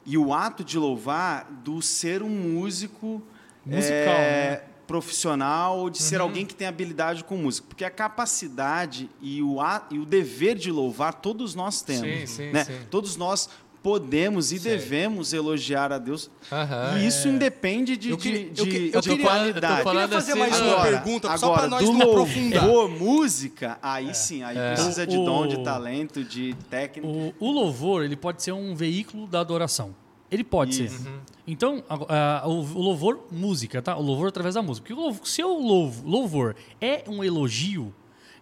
e 0.05 0.17
o 0.19 0.33
ato 0.35 0.63
de 0.65 0.79
louvar 0.79 1.45
do 1.65 1.81
ser 1.83 2.23
um 2.23 2.29
músico 2.31 3.23
Musical, 3.65 4.15
é, 4.15 4.51
né? 4.51 4.63
profissional 4.87 5.79
ou 5.79 5.91
de 5.91 6.01
ser 6.01 6.21
alguém 6.21 6.47
que 6.47 6.55
tem 6.55 6.69
habilidade 6.69 7.25
com 7.25 7.37
música. 7.37 7.67
Porque 7.69 7.85
a 7.85 7.91
capacidade 7.91 9.11
e 9.21 9.43
o, 9.43 9.61
a- 9.61 9.85
e 9.91 9.99
o 9.99 10.05
dever 10.07 10.55
de 10.57 10.71
louvar 10.71 11.15
todos 11.15 11.55
nós 11.57 11.83
temos. 11.83 12.03
Sim, 12.21 12.27
sim, 12.27 12.51
né? 12.53 12.65
sim. 12.65 12.79
Todos 12.91 13.17
nós 13.17 13.49
podemos 13.87 14.51
e 14.51 14.59
devemos 14.59 15.33
elogiar 15.33 15.93
a 15.93 15.99
Deus. 15.99 16.29
Aham. 16.51 16.99
e 16.99 17.07
isso 17.07 17.29
independe 17.29 17.97
de, 17.97 18.11
Eu 18.11 18.17
de, 18.17 18.23
queria- 18.23 18.51
de, 18.51 18.61
eu 18.61 18.67
que- 18.67 18.91
eu 18.93 19.01
de 19.01 19.09
queria- 19.11 19.25
qualidade. 19.25 19.79
eu 19.79 19.85
falando 19.85 20.11
fazer 20.13 20.33
assim, 20.33 20.41
mais 20.41 20.57
do- 20.57 20.65
uma 20.65 20.73
Agora, 20.73 20.91
pergunta, 21.01 21.39
só 21.39 21.47
agora, 21.47 21.61
pra 21.61 21.69
nós 21.71 21.85
do 21.85 21.93
não 21.93 22.11
aprofundar. 22.11 22.67
louvor, 22.67 22.89
música, 22.91 23.79
aí 23.81 24.13
sim, 24.13 24.43
aí 24.43 24.57
É. 24.59 24.73
precisa 24.73 25.07
de 25.07 25.17
O- 25.17 25.25
dom, 25.25 25.47
de 25.47 25.63
talento, 25.63 26.25
de 26.25 26.55
técnica. 26.69 27.07
O, 27.07 27.33
o 27.39 27.51
louvor 27.53 28.03
ele 28.05 28.17
pode 28.17 28.43
ser 28.43 28.51
um 28.53 28.75
veículo 28.75 29.29
da 29.29 29.39
adoração. 29.41 29.95
Ele 30.31 30.43
pode 30.43 30.85
Isso. 30.85 31.05
ser. 31.05 31.11
Então, 31.47 31.85
a- 31.89 32.41
a- 32.43 32.49
o, 32.49 32.61
louvor, 32.83 33.21
música, 33.31 33.81
tá? 33.81 33.97
O 33.97 34.03
louvor 34.03 34.27
através 34.29 34.57
da 34.57 34.63
música. 34.63 34.85
Porque 34.89 35.01
o 35.01 35.05
louvor, 35.05 35.25
se 35.25 35.41
o 35.45 35.59
louvo- 35.61 36.09
louvor 36.09 36.57
é 36.81 37.05
um 37.07 37.23
elogio, 37.23 37.95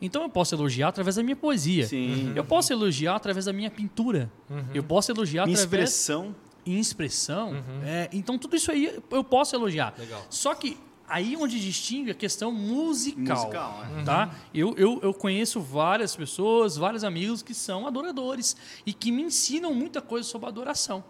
então 0.05 0.23
eu 0.23 0.29
posso 0.29 0.55
elogiar 0.55 0.89
através 0.89 1.17
da 1.17 1.23
minha 1.23 1.37
poesia. 1.37 1.87
Sim. 1.87 2.33
Eu 2.35 2.45
posso 2.45 2.73
elogiar 2.73 3.17
através 3.17 3.47
da 3.47 3.53
minha 3.53 3.71
pintura. 3.71 4.31
Eu 4.73 4.83
posso 4.83 5.11
elogiar 5.11 5.47
Minha 5.47 5.57
através 5.57 5.91
expressão. 5.91 6.35
em 6.67 6.79
expressão. 6.79 7.65
é, 7.85 8.09
então, 8.13 8.39
tudo 8.39 8.57
isso 8.57 8.71
aí 8.71 9.01
eu 9.11 9.25
posso 9.25 9.55
elogiar. 9.57 9.95
Legal. 9.99 10.25
Só 10.29 10.55
que 10.55 10.77
aí 11.09 11.37
onde 11.37 11.61
distingue 11.61 12.11
a 12.11 12.15
questão 12.15 12.51
musical. 12.51 13.37
Musical, 13.37 13.85
é. 13.99 14.03
tá? 14.05 14.35
Eu, 14.55 14.75
eu, 14.77 15.01
eu 15.03 15.13
conheço 15.13 15.61
várias 15.61 16.17
pessoas, 16.17 16.77
vários 16.77 17.05
amigos 17.05 17.43
que 17.43 17.55
são 17.55 17.87
adoradores 17.87 18.57
e 18.87 18.93
que 18.93 19.13
me 19.13 19.23
ensinam 19.23 19.75
muita 19.75 20.01
coisa 20.01 20.29
sobre 20.29 20.49
adoração. 20.49 21.05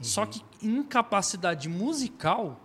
Só 0.00 0.26
que 0.26 0.42
incapacidade 0.62 1.68
musical, 1.68 2.60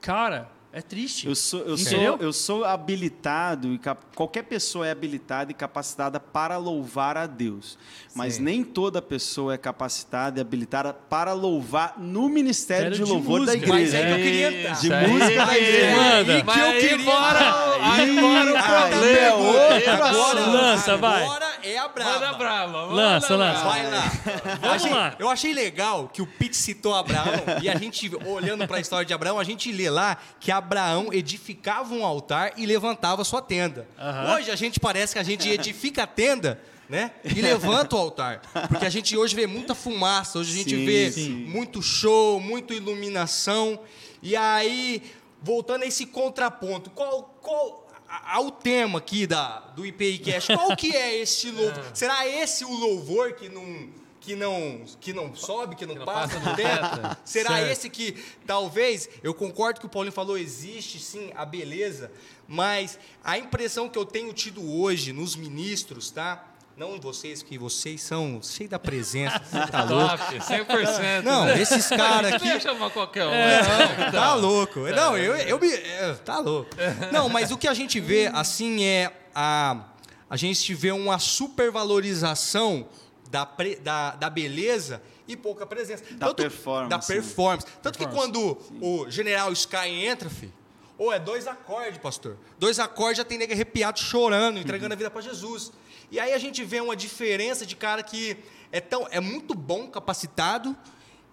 cara, 0.00 0.50
é 0.78 0.82
triste. 0.82 1.26
Eu 1.26 1.34
sou, 1.34 1.60
eu, 1.62 1.78
sou, 1.78 2.16
eu 2.20 2.32
sou 2.32 2.64
habilitado, 2.64 3.72
e 3.72 3.78
cap- 3.78 4.04
qualquer 4.14 4.42
pessoa 4.42 4.86
é 4.86 4.90
habilitada 4.90 5.50
e 5.50 5.54
capacitada 5.54 6.20
para 6.20 6.58
louvar 6.58 7.16
a 7.16 7.26
Deus. 7.26 7.78
Mas 8.14 8.34
Sim. 8.34 8.42
nem 8.42 8.62
toda 8.64 9.00
pessoa 9.00 9.54
é 9.54 9.58
capacitada 9.58 10.38
e 10.38 10.42
habilitada 10.42 10.92
para 10.92 11.32
louvar 11.32 11.94
no 11.98 12.28
ministério 12.28 12.90
de 12.92 13.00
Ministério 13.00 13.06
de 13.06 13.12
louvor 13.12 13.46
da 13.46 13.52
música. 13.54 13.72
Mas 13.72 13.94
igreja. 13.94 13.98
é 13.98 14.06
que 14.06 14.12
eu 14.12 14.24
queria 14.24 14.60
entrar. 14.60 14.72
De 14.80 14.86
Isso 14.86 15.08
música 15.12 15.46
da 15.46 15.52
aí, 15.52 15.62
igreja. 15.64 15.96
Manda. 15.96 16.32
Aí 16.34 16.40
que 16.40 16.46
Mas 16.46 16.58
eu 16.58 16.66
aí 16.66 16.80
queria 16.80 16.98
bora, 17.04 17.38
aí 17.80 18.20
bora 18.20 18.52
o 18.52 18.56
Aí 18.56 18.90
problema. 18.90 19.18
é 19.18 19.34
outro 19.34 19.90
Agora, 19.92 20.08
assunto. 20.40 20.50
Lança, 20.50 20.96
vai. 20.96 21.22
agora 21.24 21.55
é 21.72 21.78
a 21.78 21.88
brava. 21.88 22.12
Manda 22.20 22.32
brava. 22.34 22.72
manda 22.86 22.94
Lança, 22.94 23.36
brava. 23.36 23.52
lança. 23.52 23.64
Vai 23.64 23.90
lá. 23.90 24.12
Vamos 24.60 24.76
Achei- 24.76 24.90
lá. 24.94 25.16
Eu 25.18 25.28
achei 25.28 25.52
legal 25.54 26.08
que 26.08 26.22
o 26.22 26.26
Pete 26.26 26.56
citou 26.56 26.94
Abraão 26.94 27.32
e 27.62 27.68
a 27.68 27.76
gente, 27.76 28.10
olhando 28.26 28.66
para 28.66 28.76
a 28.76 28.80
história 28.80 29.04
de 29.06 29.12
Abraão, 29.14 29.38
a 29.38 29.44
gente 29.44 29.70
lê 29.72 29.88
lá 29.90 30.16
que 30.40 30.50
Abraão 30.52 31.12
edificava 31.12 31.94
um 31.94 32.04
altar 32.04 32.52
e 32.56 32.66
levantava 32.66 33.24
sua 33.24 33.42
tenda. 33.42 33.86
Aham. 33.98 34.34
Hoje 34.36 34.50
a 34.50 34.56
gente 34.56 34.78
parece 34.80 35.12
que 35.14 35.18
a 35.18 35.22
gente 35.22 35.48
edifica 35.48 36.02
a 36.04 36.06
tenda. 36.06 36.60
Né? 36.88 37.10
E 37.24 37.40
levanta 37.42 37.96
o 37.96 37.98
altar. 37.98 38.40
Porque 38.68 38.86
a 38.86 38.88
gente 38.88 39.16
hoje 39.16 39.34
vê 39.34 39.44
muita 39.44 39.74
fumaça, 39.74 40.38
hoje 40.38 40.52
a 40.52 40.56
gente 40.58 40.76
Sim, 40.76 40.86
vê 40.86 41.10
sim. 41.10 41.30
muito 41.30 41.82
show, 41.82 42.38
muita 42.38 42.74
iluminação. 42.74 43.80
E 44.22 44.36
aí, 44.36 45.02
voltando 45.42 45.82
a 45.82 45.86
esse 45.86 46.06
contraponto, 46.06 46.90
qual, 46.90 47.36
qual 47.42 47.85
ao 48.24 48.50
tema 48.50 48.98
aqui 48.98 49.26
da, 49.26 49.60
do 49.74 49.84
IPI 49.84 50.18
Cash, 50.18 50.46
qual 50.46 50.76
que 50.76 50.94
é 50.94 51.16
esse 51.20 51.50
louvor? 51.50 51.84
Será 51.94 52.26
esse 52.26 52.64
o 52.64 52.72
louvor 52.72 53.32
que 53.34 53.48
não, 53.48 53.88
que 54.20 54.34
não, 54.34 54.84
que 55.00 55.12
não 55.12 55.34
sobe, 55.34 55.76
que 55.76 55.86
não, 55.86 55.94
não 55.94 56.04
passa 56.04 56.38
passa 56.38 56.50
do 56.50 56.56
teto? 56.56 57.00
teto. 57.00 57.16
Será 57.24 57.50
Certo. 57.50 57.70
esse 57.70 57.90
que 57.90 58.24
talvez, 58.46 59.08
eu 59.22 59.32
concordo 59.32 59.80
que 59.80 59.86
o 59.86 59.88
Paulinho 59.88 60.12
falou, 60.12 60.36
existe 60.36 60.98
sim 60.98 61.30
a 61.34 61.44
beleza, 61.44 62.10
mas 62.48 62.98
a 63.22 63.38
impressão 63.38 63.88
que 63.88 63.98
eu 63.98 64.04
tenho 64.04 64.32
tido 64.32 64.62
hoje 64.80 65.12
nos 65.12 65.36
ministros, 65.36 66.10
tá? 66.10 66.44
Não 66.76 67.00
vocês, 67.00 67.42
que 67.42 67.56
vocês 67.56 68.02
são 68.02 68.38
cheios 68.42 68.70
da 68.70 68.78
presença, 68.78 69.40
você 69.50 69.66
tá 69.66 69.82
louco. 69.84 70.18
Top, 70.18 70.38
100%. 70.38 71.22
Não, 71.22 71.44
né? 71.46 71.60
esses 71.60 71.88
caras 71.88 72.34
aqui. 72.34 72.44
Deixa 72.48 72.68
chamar 72.68 72.90
qualquer 72.90 73.24
um. 73.26 73.30
Não, 73.30 74.12
Tá 74.12 74.34
louco. 74.34 74.80
Não, 74.80 75.16
eu, 75.16 75.34
eu 75.36 75.58
me. 75.58 75.72
é, 75.72 76.12
Tá 76.22 76.38
louco. 76.38 76.70
Não, 77.12 77.28
mas 77.30 77.50
o 77.50 77.56
que 77.56 77.66
a 77.66 77.72
gente 77.74 77.98
vê, 77.98 78.26
assim, 78.32 78.84
é 78.84 79.10
a. 79.34 79.84
A 80.28 80.36
gente 80.36 80.74
vê 80.74 80.90
uma 80.90 81.18
supervalorização 81.20 82.86
da, 83.30 83.46
pre- 83.46 83.76
da, 83.76 84.10
da 84.16 84.28
beleza 84.28 85.00
e 85.26 85.36
pouca 85.36 85.64
presença. 85.64 86.02
Da 86.16 86.34
performance, 86.34 86.90
Da 86.90 86.96
né? 86.98 87.02
performance. 87.06 87.66
Tanto 87.80 87.96
que 87.98 88.06
quando 88.08 88.58
o 88.82 89.08
General 89.08 89.52
Sky 89.52 89.88
entra, 90.04 90.28
filho, 90.28 90.52
ou 90.98 91.12
é 91.12 91.18
dois 91.18 91.46
acordes, 91.46 91.98
pastor. 91.98 92.36
Dois 92.58 92.78
acordes 92.80 93.18
já 93.18 93.24
tem 93.24 93.38
nego 93.38 93.52
arrepiado 93.52 94.00
chorando, 94.00 94.58
entregando 94.58 94.92
a 94.94 94.96
vida 94.96 95.10
para 95.10 95.20
Jesus. 95.22 95.70
E 96.10 96.20
aí 96.20 96.32
a 96.32 96.38
gente 96.38 96.62
vê 96.64 96.80
uma 96.80 96.96
diferença 96.96 97.66
de 97.66 97.74
cara 97.74 98.02
que 98.02 98.36
é, 98.70 98.80
tão, 98.80 99.06
é 99.10 99.20
muito 99.20 99.54
bom, 99.54 99.88
capacitado, 99.88 100.76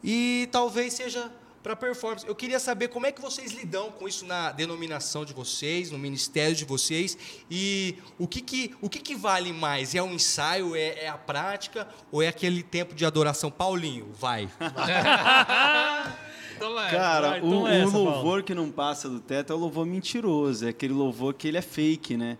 e 0.04 0.48
talvez 0.52 0.94
seja 0.94 1.32
para 1.64 1.76
performance. 1.78 2.28
Eu 2.28 2.36
queria 2.36 2.60
saber 2.60 2.90
como 2.90 3.06
é 3.06 3.12
que 3.12 3.22
vocês 3.22 3.54
lidam 3.54 3.90
com 3.92 4.06
isso 4.08 4.26
na 4.26 4.52
denominação 4.52 5.24
de 5.24 5.34
vocês, 5.34 5.90
no 5.90 5.98
ministério 5.98 6.56
de 6.56 6.66
vocês, 6.66 7.18
e 7.50 7.96
o 8.20 8.28
que 8.28 8.42
que, 8.42 8.76
o 8.82 8.90
que, 8.90 9.00
que 9.00 9.16
vale 9.16 9.54
mais? 9.54 9.96
É 9.96 10.04
o 10.04 10.08
ensaio, 10.08 10.76
é, 10.76 11.06
é 11.06 11.08
a 11.08 11.18
prática, 11.18 11.88
ou 12.12 12.22
é 12.22 12.28
aquele 12.28 12.62
tempo 12.62 12.94
de 12.94 13.06
adoração? 13.06 13.50
Paulinho, 13.50 14.12
vai. 14.20 14.50
Cara, 16.92 17.30
vai, 17.30 17.42
o, 17.42 17.64
o 17.64 17.90
louvor 17.90 18.44
que 18.44 18.54
não 18.54 18.70
passa 18.70 19.10
do 19.10 19.20
teto 19.20 19.52
é 19.52 19.56
o 19.56 19.60
louvor 19.60 19.86
mentiroso, 19.86 20.66
é 20.66 20.70
aquele 20.70 20.94
louvor 20.94 21.34
que 21.34 21.48
ele 21.48 21.58
é 21.58 21.62
fake, 21.62 22.16
né? 22.16 22.38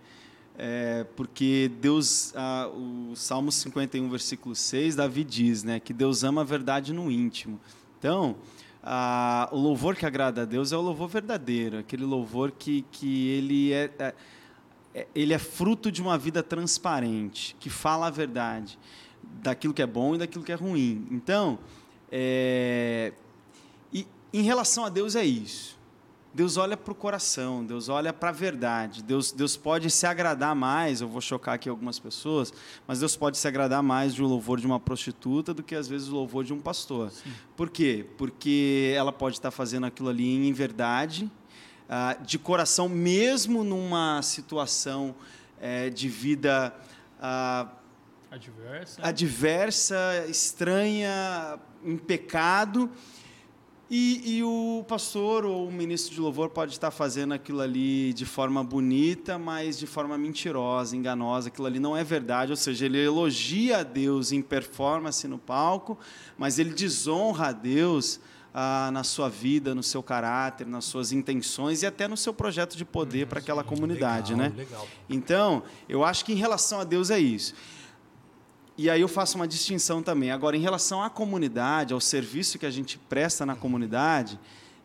É, 0.56 1.04
porque 1.16 1.70
Deus, 1.80 2.32
ah, 2.36 2.68
o 2.68 3.14
Salmo 3.16 3.50
51, 3.50 4.08
versículo 4.08 4.54
6, 4.54 4.94
Davi 4.96 5.24
diz, 5.24 5.64
né, 5.64 5.80
que 5.80 5.92
Deus 5.92 6.22
ama 6.22 6.42
a 6.42 6.44
verdade 6.44 6.92
no 6.92 7.10
íntimo. 7.10 7.58
Então, 7.98 8.36
ah, 8.82 9.48
o 9.50 9.58
louvor 9.58 9.96
que 9.96 10.06
agrada 10.06 10.42
a 10.42 10.44
Deus 10.44 10.70
é 10.70 10.76
o 10.76 10.80
louvor 10.80 11.08
verdadeiro, 11.08 11.78
aquele 11.78 12.04
louvor 12.04 12.52
que, 12.52 12.84
que 12.92 13.28
ele 13.30 13.72
é, 13.72 13.90
é- 13.98 14.14
é- 14.94 15.06
ele 15.14 15.32
é 15.34 15.38
fruto 15.38 15.90
de 15.90 16.00
uma 16.00 16.16
vida 16.16 16.40
transparente, 16.42 17.56
que 17.58 17.68
fala 17.68 18.06
a 18.06 18.10
verdade, 18.10 18.78
daquilo 19.42 19.74
que 19.74 19.82
é 19.82 19.86
bom 19.86 20.14
e 20.14 20.18
daquilo 20.18 20.44
que 20.44 20.52
é 20.52 20.54
ruim. 20.54 21.08
Então, 21.10 21.58
é, 22.12 23.12
e 23.92 24.06
em 24.32 24.42
relação 24.42 24.84
a 24.84 24.88
Deus 24.88 25.16
é 25.16 25.24
isso. 25.24 25.76
Deus 26.34 26.56
olha 26.56 26.76
para 26.76 26.90
o 26.90 26.94
coração, 26.96 27.64
Deus 27.64 27.88
olha 27.88 28.12
para 28.12 28.30
a 28.30 28.32
verdade. 28.32 29.04
Deus, 29.04 29.30
Deus 29.30 29.56
pode 29.56 29.88
se 29.88 30.04
agradar 30.04 30.52
mais, 30.52 31.00
eu 31.00 31.08
vou 31.08 31.20
chocar 31.20 31.54
aqui 31.54 31.68
algumas 31.68 32.00
pessoas, 32.00 32.52
mas 32.88 32.98
Deus 32.98 33.14
pode 33.14 33.38
se 33.38 33.46
agradar 33.46 33.84
mais 33.84 34.12
de 34.12 34.20
um 34.20 34.26
louvor 34.26 34.58
de 34.58 34.66
uma 34.66 34.80
prostituta 34.80 35.54
do 35.54 35.62
que 35.62 35.76
às 35.76 35.86
vezes 35.86 36.08
o 36.08 36.14
louvor 36.14 36.42
de 36.42 36.52
um 36.52 36.60
pastor. 36.60 37.12
Por 37.56 37.70
quê? 37.70 38.04
Porque 38.18 38.92
ela 38.96 39.12
pode 39.12 39.36
estar 39.36 39.52
fazendo 39.52 39.86
aquilo 39.86 40.08
ali 40.08 40.48
em 40.48 40.52
verdade, 40.52 41.30
ah, 41.88 42.16
de 42.20 42.36
coração, 42.36 42.88
mesmo 42.88 43.62
numa 43.62 44.20
situação 44.20 45.14
eh, 45.60 45.88
de 45.88 46.08
vida 46.08 46.74
ah, 47.20 47.68
Adversa. 48.28 49.00
adversa, 49.06 50.26
estranha, 50.28 51.60
em 51.84 51.96
pecado. 51.96 52.90
E, 53.96 54.38
e 54.38 54.42
o 54.42 54.84
pastor 54.88 55.44
ou 55.44 55.68
o 55.68 55.72
ministro 55.72 56.12
de 56.12 56.20
louvor 56.20 56.50
pode 56.50 56.72
estar 56.72 56.90
fazendo 56.90 57.32
aquilo 57.32 57.60
ali 57.60 58.12
de 58.12 58.26
forma 58.26 58.64
bonita, 58.64 59.38
mas 59.38 59.78
de 59.78 59.86
forma 59.86 60.18
mentirosa, 60.18 60.96
enganosa. 60.96 61.46
Aquilo 61.46 61.68
ali 61.68 61.78
não 61.78 61.96
é 61.96 62.02
verdade, 62.02 62.50
ou 62.50 62.56
seja, 62.56 62.86
ele 62.86 62.98
elogia 62.98 63.78
a 63.78 63.82
Deus 63.84 64.32
em 64.32 64.42
performance 64.42 65.28
no 65.28 65.38
palco, 65.38 65.96
mas 66.36 66.58
ele 66.58 66.70
desonra 66.70 67.50
a 67.50 67.52
Deus 67.52 68.18
ah, 68.52 68.90
na 68.92 69.04
sua 69.04 69.28
vida, 69.28 69.76
no 69.76 69.82
seu 69.84 70.02
caráter, 70.02 70.66
nas 70.66 70.86
suas 70.86 71.12
intenções 71.12 71.84
e 71.84 71.86
até 71.86 72.08
no 72.08 72.16
seu 72.16 72.34
projeto 72.34 72.76
de 72.76 72.84
poder 72.84 73.28
para 73.28 73.38
aquela 73.38 73.62
comunidade, 73.62 74.34
Legal, 74.34 74.50
né? 74.50 74.56
legal. 74.56 74.88
Então, 75.08 75.62
eu 75.88 76.02
acho 76.02 76.24
que 76.24 76.32
em 76.32 76.36
relação 76.36 76.80
a 76.80 76.84
Deus 76.84 77.10
é 77.10 77.20
isso. 77.20 77.54
E 78.76 78.90
aí 78.90 79.00
eu 79.00 79.08
faço 79.08 79.36
uma 79.36 79.46
distinção 79.46 80.02
também. 80.02 80.32
Agora, 80.32 80.56
em 80.56 80.60
relação 80.60 81.00
à 81.00 81.08
comunidade, 81.08 81.94
ao 81.94 82.00
serviço 82.00 82.58
que 82.58 82.66
a 82.66 82.70
gente 82.70 82.98
presta 82.98 83.46
na 83.46 83.54
comunidade, 83.54 84.38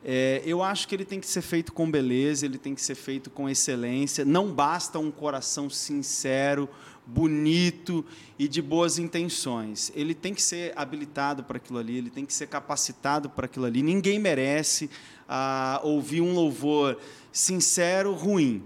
é, 0.06 0.44
eu 0.46 0.62
acho 0.62 0.88
que 0.88 0.96
ele 0.96 1.04
tem 1.04 1.20
que 1.20 1.26
ser 1.26 1.42
feito 1.42 1.74
com 1.74 1.90
beleza, 1.90 2.46
ele 2.46 2.60
tem 2.60 2.76
que 2.76 2.82
ser 2.84 2.94
feito 2.94 3.32
com 3.32 3.50
excelência. 3.50 4.24
Não 4.24 4.52
basta 4.52 5.00
um 5.00 5.10
coração 5.10 5.72
sincero, 5.72 6.70
bonito 7.04 8.06
e 8.38 8.48
de 8.48 8.62
boas 8.62 9.00
intenções. 9.00 9.92
Ele 9.96 10.14
tem 10.14 10.36
que 10.36 10.42
ser 10.42 10.72
habilitado 10.76 11.44
para 11.44 11.58
aquilo 11.58 11.80
ali, 11.80 11.98
ele 11.98 12.12
tem 12.12 12.28
que 12.28 12.34
ser 12.34 12.46
capacitado 12.46 13.28
para 13.28 13.46
aquilo 13.46 13.66
ali. 13.66 13.82
Ninguém 13.82 14.20
merece 14.20 14.88
ah, 15.28 15.82
ouvir 15.84 16.22
um 16.22 16.34
louvor 16.34 16.96
sincero 17.32 18.14
ruim 18.14 18.64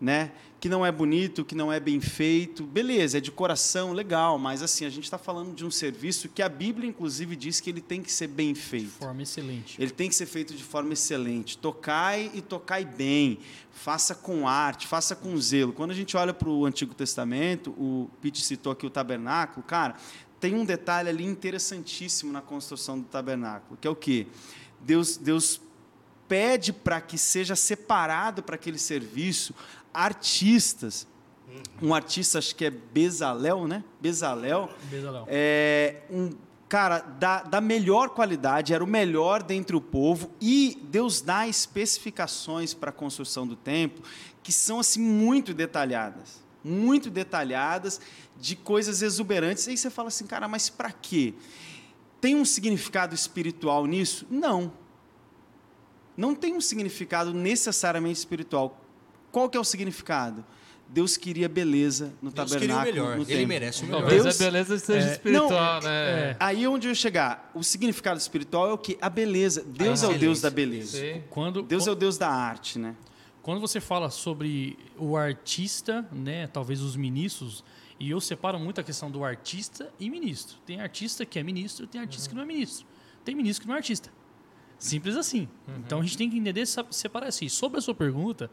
né? 0.00 0.32
Que 0.60 0.68
não 0.68 0.84
é 0.84 0.92
bonito, 0.92 1.42
que 1.42 1.54
não 1.54 1.72
é 1.72 1.80
bem 1.80 2.00
feito. 2.02 2.64
Beleza, 2.64 3.16
é 3.16 3.20
de 3.20 3.30
coração, 3.30 3.92
legal, 3.94 4.38
mas 4.38 4.62
assim, 4.62 4.84
a 4.84 4.90
gente 4.90 5.04
está 5.04 5.16
falando 5.16 5.54
de 5.54 5.64
um 5.64 5.70
serviço 5.70 6.28
que 6.28 6.42
a 6.42 6.50
Bíblia, 6.50 6.86
inclusive, 6.86 7.34
diz 7.34 7.60
que 7.60 7.70
ele 7.70 7.80
tem 7.80 8.02
que 8.02 8.12
ser 8.12 8.26
bem 8.26 8.52
De 8.52 8.60
feito. 8.60 8.90
forma 8.90 9.22
excelente. 9.22 9.80
Ele 9.80 9.90
tem 9.90 10.10
que 10.10 10.14
ser 10.14 10.26
feito 10.26 10.54
de 10.54 10.62
forma 10.62 10.92
excelente. 10.92 11.56
Tocai 11.56 12.30
e 12.34 12.42
tocai 12.42 12.84
bem. 12.84 13.38
Faça 13.72 14.14
com 14.14 14.46
arte, 14.46 14.86
faça 14.86 15.16
com 15.16 15.34
zelo. 15.40 15.72
Quando 15.72 15.92
a 15.92 15.94
gente 15.94 16.14
olha 16.14 16.34
para 16.34 16.50
o 16.50 16.66
Antigo 16.66 16.94
Testamento, 16.94 17.70
o 17.70 18.10
Pete 18.20 18.44
citou 18.44 18.70
aqui 18.70 18.84
o 18.84 18.90
tabernáculo, 18.90 19.64
cara, 19.66 19.96
tem 20.38 20.54
um 20.54 20.64
detalhe 20.66 21.08
ali 21.08 21.24
interessantíssimo 21.24 22.30
na 22.30 22.42
construção 22.42 22.98
do 22.98 23.06
tabernáculo, 23.06 23.78
que 23.80 23.88
é 23.88 23.90
o 23.90 23.96
quê? 23.96 24.26
Deus, 24.80 25.16
Deus 25.16 25.60
pede 26.28 26.72
para 26.72 27.00
que 27.00 27.18
seja 27.18 27.56
separado 27.56 28.42
para 28.42 28.54
aquele 28.54 28.78
serviço 28.78 29.52
artistas. 29.92 31.06
Um 31.82 31.94
artista, 31.94 32.38
acho 32.38 32.54
que 32.54 32.64
é 32.64 32.70
Bezalel, 32.70 33.66
né? 33.66 33.82
Bezalel. 34.00 34.70
Bezalel. 34.88 35.24
É 35.28 36.02
um 36.10 36.30
cara 36.68 37.00
da, 37.00 37.42
da 37.42 37.60
melhor 37.60 38.10
qualidade, 38.10 38.72
era 38.72 38.84
o 38.84 38.86
melhor 38.86 39.42
dentre 39.42 39.74
o 39.74 39.80
povo, 39.80 40.30
e 40.40 40.78
Deus 40.84 41.20
dá 41.20 41.48
especificações 41.48 42.72
para 42.72 42.90
a 42.90 42.92
construção 42.92 43.44
do 43.44 43.56
templo 43.56 44.04
que 44.40 44.52
são 44.52 44.78
assim 44.78 45.00
muito 45.00 45.52
detalhadas, 45.52 46.40
muito 46.62 47.10
detalhadas, 47.10 48.00
de 48.38 48.56
coisas 48.56 49.02
exuberantes. 49.02 49.66
E 49.66 49.70
aí 49.70 49.76
você 49.76 49.90
fala 49.90 50.08
assim, 50.08 50.26
cara, 50.26 50.48
mas 50.48 50.70
para 50.70 50.90
quê? 50.90 51.34
Tem 52.20 52.34
um 52.34 52.44
significado 52.44 53.14
espiritual 53.14 53.84
nisso? 53.86 54.26
Não. 54.30 54.72
Não 56.16 56.34
tem 56.34 56.54
um 56.54 56.60
significado 56.60 57.34
necessariamente 57.34 58.18
espiritual. 58.18 58.79
Qual 59.30 59.48
que 59.48 59.56
é 59.56 59.60
o 59.60 59.64
significado? 59.64 60.44
Deus 60.92 61.16
queria 61.16 61.48
beleza 61.48 62.12
no 62.20 62.32
Deus 62.32 62.52
queria 62.52 62.74
o 62.74 62.78
tabernáculo, 62.78 63.06
melhor. 63.08 63.16
no 63.18 63.30
Ele 63.30 63.46
merece 63.46 63.82
o 63.82 63.86
melhor. 63.86 64.00
Talvez 64.00 64.24
Deus- 64.24 64.40
a 64.40 64.44
beleza 64.44 64.78
seja 64.78 65.08
é, 65.08 65.12
espiritual, 65.12 65.80
não, 65.80 65.88
né? 65.88 66.30
é. 66.30 66.36
Aí 66.40 66.66
onde 66.66 66.88
eu 66.88 66.94
chegar, 66.96 67.48
o 67.54 67.62
significado 67.62 68.18
espiritual 68.18 68.70
é 68.70 68.72
o 68.72 68.78
que? 68.78 68.98
A 69.00 69.08
beleza. 69.08 69.62
Deus 69.64 70.02
é 70.02 70.08
o 70.08 70.18
Deus 70.18 70.40
da 70.40 70.50
beleza. 70.50 70.98
Sim. 70.98 71.22
Quando, 71.30 71.62
Deus 71.62 71.86
é 71.86 71.92
o 71.92 71.94
Deus 71.94 72.18
da 72.18 72.28
arte, 72.28 72.78
né? 72.78 72.96
Quando 73.40 73.60
você 73.60 73.80
fala 73.80 74.10
sobre 74.10 74.76
o 74.98 75.16
artista, 75.16 76.04
né, 76.12 76.46
talvez 76.48 76.82
os 76.82 76.96
ministros, 76.96 77.64
e 77.98 78.10
eu 78.10 78.20
separo 78.20 78.58
muito 78.58 78.80
a 78.80 78.84
questão 78.84 79.10
do 79.10 79.24
artista 79.24 79.90
e 79.98 80.10
ministro. 80.10 80.58
Tem 80.66 80.80
artista 80.80 81.24
que 81.24 81.38
é 81.38 81.42
ministro, 81.42 81.86
tem 81.86 82.00
artista 82.00 82.28
que 82.28 82.34
não 82.34 82.42
é 82.42 82.46
ministro. 82.46 82.86
Tem 83.24 83.34
ministro 83.34 83.62
que 83.62 83.68
não 83.68 83.74
é 83.74 83.78
artista. 83.78 84.10
Simples 84.78 85.16
assim. 85.16 85.48
Então 85.78 86.00
a 86.00 86.02
gente 86.02 86.16
tem 86.16 86.28
que 86.28 86.38
entender 86.38 86.64
separar 86.90 87.28
assim. 87.28 87.48
Sobre 87.48 87.78
a 87.78 87.82
sua 87.82 87.94
pergunta, 87.94 88.50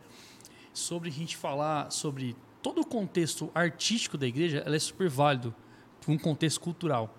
sobre 0.77 1.09
a 1.09 1.11
gente 1.11 1.35
falar 1.35 1.91
sobre 1.91 2.35
todo 2.61 2.81
o 2.81 2.85
contexto 2.85 3.49
artístico 3.53 4.17
da 4.17 4.27
igreja, 4.27 4.63
ela 4.65 4.75
é 4.75 4.79
super 4.79 5.09
válido 5.09 5.53
para 5.99 6.11
um 6.11 6.17
contexto 6.17 6.59
cultural. 6.59 7.15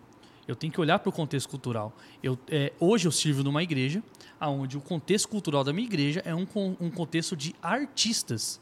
Eu 0.47 0.57
tenho 0.57 0.73
que 0.73 0.81
olhar 0.81 0.99
para 0.99 1.11
o 1.11 1.13
contexto 1.13 1.49
cultural. 1.49 1.95
Eu, 2.23 2.39
é, 2.49 2.73
hoje 2.81 3.07
eu 3.07 3.13
sirvo 3.13 3.43
numa 3.43 3.63
igreja 3.63 4.03
onde 4.41 4.79
o 4.79 4.81
contexto 4.81 5.29
cultural 5.29 5.65
da 5.65 5.73
minha 5.73 5.87
igreja 5.87 6.23
é 6.25 6.35
um, 6.35 6.47
um 6.81 6.91
contexto 6.91 7.37
de 7.37 7.55
artistas. 7.61 8.61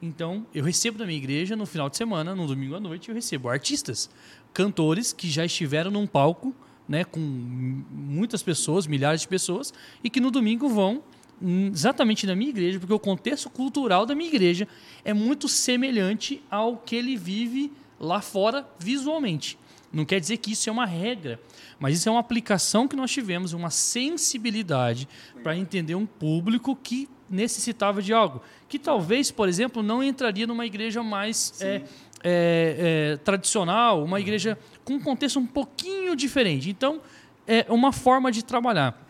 Então, 0.00 0.46
eu 0.54 0.62
recebo 0.62 0.98
da 0.98 1.06
minha 1.06 1.16
igreja 1.16 1.56
no 1.56 1.66
final 1.66 1.88
de 1.88 1.96
semana, 1.96 2.34
no 2.34 2.46
domingo 2.46 2.74
à 2.74 2.80
noite, 2.80 3.08
eu 3.08 3.14
recebo 3.14 3.48
artistas, 3.48 4.10
cantores 4.52 5.12
que 5.12 5.30
já 5.30 5.44
estiveram 5.44 5.90
num 5.90 6.06
palco 6.06 6.54
né, 6.86 7.04
com 7.04 7.18
muitas 7.18 8.42
pessoas, 8.42 8.86
milhares 8.86 9.22
de 9.22 9.28
pessoas, 9.28 9.72
e 10.02 10.10
que 10.10 10.20
no 10.20 10.30
domingo 10.30 10.68
vão 10.68 11.02
exatamente 11.42 12.26
na 12.26 12.34
minha 12.34 12.50
igreja, 12.50 12.78
porque 12.78 12.92
o 12.92 12.98
contexto 12.98 13.50
cultural 13.50 14.06
da 14.06 14.14
minha 14.14 14.28
igreja 14.28 14.68
é 15.04 15.12
muito 15.12 15.48
semelhante 15.48 16.42
ao 16.50 16.76
que 16.76 16.96
ele 16.96 17.16
vive 17.16 17.72
lá 17.98 18.20
fora 18.20 18.66
visualmente. 18.78 19.58
Não 19.92 20.04
quer 20.04 20.18
dizer 20.18 20.38
que 20.38 20.52
isso 20.52 20.68
é 20.68 20.72
uma 20.72 20.86
regra, 20.86 21.40
mas 21.78 21.96
isso 21.96 22.08
é 22.08 22.12
uma 22.12 22.20
aplicação 22.20 22.88
que 22.88 22.96
nós 22.96 23.12
tivemos, 23.12 23.52
uma 23.52 23.70
sensibilidade 23.70 25.08
para 25.42 25.56
entender 25.56 25.94
um 25.94 26.04
público 26.04 26.74
que 26.74 27.08
necessitava 27.30 28.02
de 28.02 28.12
algo. 28.12 28.42
Que 28.68 28.78
talvez, 28.78 29.30
por 29.30 29.48
exemplo, 29.48 29.82
não 29.82 30.02
entraria 30.02 30.46
numa 30.48 30.66
igreja 30.66 31.02
mais 31.02 31.54
é, 31.62 31.66
é, 31.76 31.82
é, 32.24 33.16
tradicional, 33.18 34.02
uma 34.02 34.20
igreja 34.20 34.58
com 34.84 34.94
um 34.94 35.00
contexto 35.00 35.38
um 35.38 35.46
pouquinho 35.46 36.16
diferente. 36.16 36.68
Então, 36.68 37.00
é 37.46 37.66
uma 37.68 37.92
forma 37.92 38.32
de 38.32 38.44
trabalhar. 38.44 39.03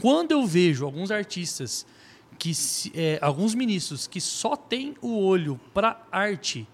Quando 0.00 0.32
eu 0.32 0.46
vejo 0.46 0.84
alguns 0.84 1.10
artistas, 1.10 1.86
que 2.38 2.52
é, 2.94 3.18
alguns 3.20 3.54
ministros 3.54 4.06
que 4.06 4.20
só 4.20 4.56
têm 4.56 4.94
o 5.02 5.18
olho 5.24 5.60
para 5.74 6.00
arte, 6.10 6.66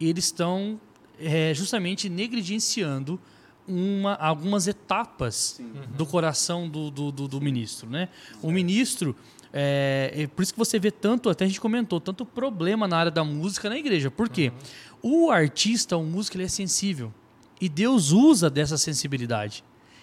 eles 0.00 0.24
estão 0.24 0.80
é, 1.20 1.52
justamente 1.54 2.08
negligenciando 2.08 3.20
uma, 3.66 4.14
algumas 4.14 4.66
etapas 4.66 5.60
do 5.96 6.04
coração 6.04 6.68
do, 6.68 6.90
do, 6.90 7.12
do- 7.12 7.28
do 7.28 7.40
ministro. 7.40 7.88
Né? 7.88 8.08
O 8.42 8.50
ministro, 8.50 9.14
é, 9.52 10.12
é 10.14 10.26
por 10.26 10.42
isso 10.42 10.52
que 10.52 10.58
você 10.58 10.78
vê 10.78 10.90
tanto, 10.90 11.30
até 11.30 11.44
a 11.44 11.48
gente 11.48 11.60
comentou, 11.60 12.00
tanto 12.00 12.26
problema 12.26 12.86
na 12.88 12.96
área 12.98 13.10
da 13.10 13.22
música 13.24 13.68
na 13.70 13.78
igreja. 13.78 14.10
Por 14.10 14.28
quê? 14.28 14.52
O 15.00 15.30
artista, 15.30 15.96
o 15.96 16.04
músico, 16.04 16.36
ele 16.36 16.44
é 16.44 16.48
sensível. 16.48 17.12
E 17.60 17.68
Deus 17.68 18.10
usa 18.10 18.50
dessa 18.50 18.76
sensibilidade. 18.76 19.62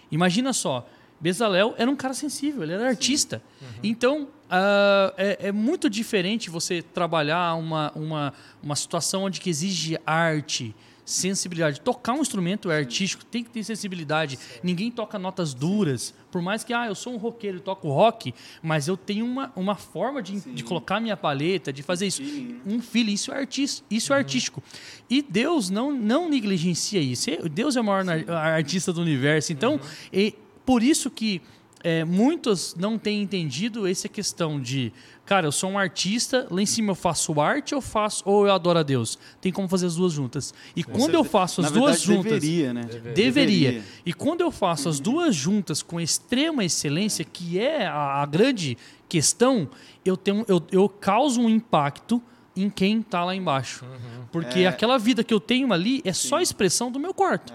Imagina 0.10 0.54
só, 0.54 0.88
Bezalel 1.22 1.76
era 1.78 1.90
um 1.90 1.96
cara 1.96 2.14
sensível, 2.14 2.64
ele 2.64 2.74
era 2.74 2.88
artista. 2.88 3.42
Então, 3.84 4.28
ah, 4.50 5.14
é, 5.18 5.48
é 5.50 5.52
muito 5.52 5.90
diferente 5.90 6.50
você 6.50 6.82
trabalhar 6.82 7.54
uma, 7.56 7.92
uma, 7.96 8.34
uma 8.62 8.76
situação 8.76 9.24
onde 9.24 9.40
que 9.40 9.50
exige 9.50 10.00
arte, 10.06 10.76
sensibilidade. 11.06 11.82
Tocar 11.82 12.14
um 12.14 12.22
instrumento 12.22 12.72
é 12.72 12.78
artístico, 12.78 13.24
tem 13.26 13.44
que 13.44 13.50
ter 13.50 13.64
sensibilidade. 13.64 14.40
Ninguém 14.64 14.90
toca 14.90 15.20
notas 15.20 15.54
duras. 15.54 16.14
Por 16.32 16.42
mais 16.42 16.64
que, 16.64 16.74
ah, 16.74 16.88
eu 16.88 16.96
sou 16.96 17.14
um 17.14 17.18
roqueiro 17.18 17.58
e 17.58 17.60
toco 17.60 17.90
rock, 17.90 18.34
mas 18.64 18.88
eu 18.88 18.96
tenho 18.96 19.26
uma, 19.26 19.52
uma 19.56 19.76
forma 19.76 20.22
de, 20.24 20.40
de 20.40 20.64
colocar 20.64 21.00
minha 21.02 21.18
paleta, 21.18 21.72
de 21.74 21.84
fazer 21.84 22.08
isso. 22.08 22.22
Um 22.66 22.82
feeling, 22.82 23.14
isso 23.14 23.32
é, 23.32 23.38
artis, 23.40 23.84
isso 23.92 24.14
é 24.14 24.18
artístico. 24.18 24.64
E 25.10 25.22
Deus 25.22 25.70
não, 25.70 25.92
não 25.92 26.30
negligencia 26.30 27.02
isso. 27.02 27.30
Deus 27.50 27.76
é 27.76 27.82
o 27.82 27.84
maior 27.84 28.04
nar- 28.04 28.30
artista 28.30 28.94
do 28.94 29.02
universo. 29.02 29.52
Então, 29.52 29.80
e 30.14 30.34
por 30.72 30.82
isso 30.82 31.12
que 31.12 31.42
é, 31.84 32.06
muitos 32.06 32.76
não 32.76 32.98
têm 32.98 33.22
entendido 33.22 33.86
essa 33.86 34.08
questão 34.08 34.58
de, 34.58 34.94
cara, 35.26 35.48
eu 35.48 35.52
sou 35.52 35.70
um 35.70 35.78
artista, 35.78 36.48
lá 36.50 36.62
em 36.62 36.66
cima 36.66 36.92
eu 36.92 36.96
faço 36.96 37.42
arte 37.42 37.76
ou 37.76 37.82
faço 37.82 38.24
ou 38.26 38.48
eu 38.48 38.54
adoro 38.54 38.80
a 38.80 38.84
Deus. 38.84 39.20
Tem 39.42 39.52
como 39.52 39.68
fazer 39.68 39.88
as 39.88 39.96
duas 39.96 40.14
juntas. 40.14 40.54
E 40.74 40.82
quando 40.82 41.14
eu 41.14 41.26
faço 41.26 41.60
as 41.60 41.72
duas 41.72 42.06
verdade, 42.06 42.06
juntas, 42.06 42.32
deveria, 42.40 42.74
né? 42.74 42.84
Deveria. 43.14 43.84
E 44.06 44.14
quando 44.14 44.40
eu 44.40 44.50
faço 44.50 44.88
as 44.88 44.98
duas 44.98 45.36
juntas 45.36 45.84
com 45.84 46.00
extrema 46.00 46.64
excelência, 46.64 47.26
que 47.26 47.60
é 47.60 47.86
a, 47.86 48.22
a 48.22 48.26
grande 48.26 48.78
questão, 49.10 49.68
eu, 50.06 50.16
tenho, 50.16 50.46
eu, 50.48 50.66
eu 50.72 50.88
causo 50.88 51.42
um 51.42 51.50
impacto 51.50 52.24
em 52.56 52.70
quem 52.70 53.02
está 53.02 53.26
lá 53.26 53.36
embaixo. 53.36 53.84
Porque 54.32 54.60
É. 54.60 54.68
aquela 54.68 54.98
vida 54.98 55.22
que 55.22 55.34
eu 55.34 55.40
tenho 55.42 55.74
ali 55.74 56.02
é 56.06 56.14
só 56.14 56.40
expressão 56.40 56.90
do 56.90 56.98
meu 56.98 57.14
quarto. 57.14 57.52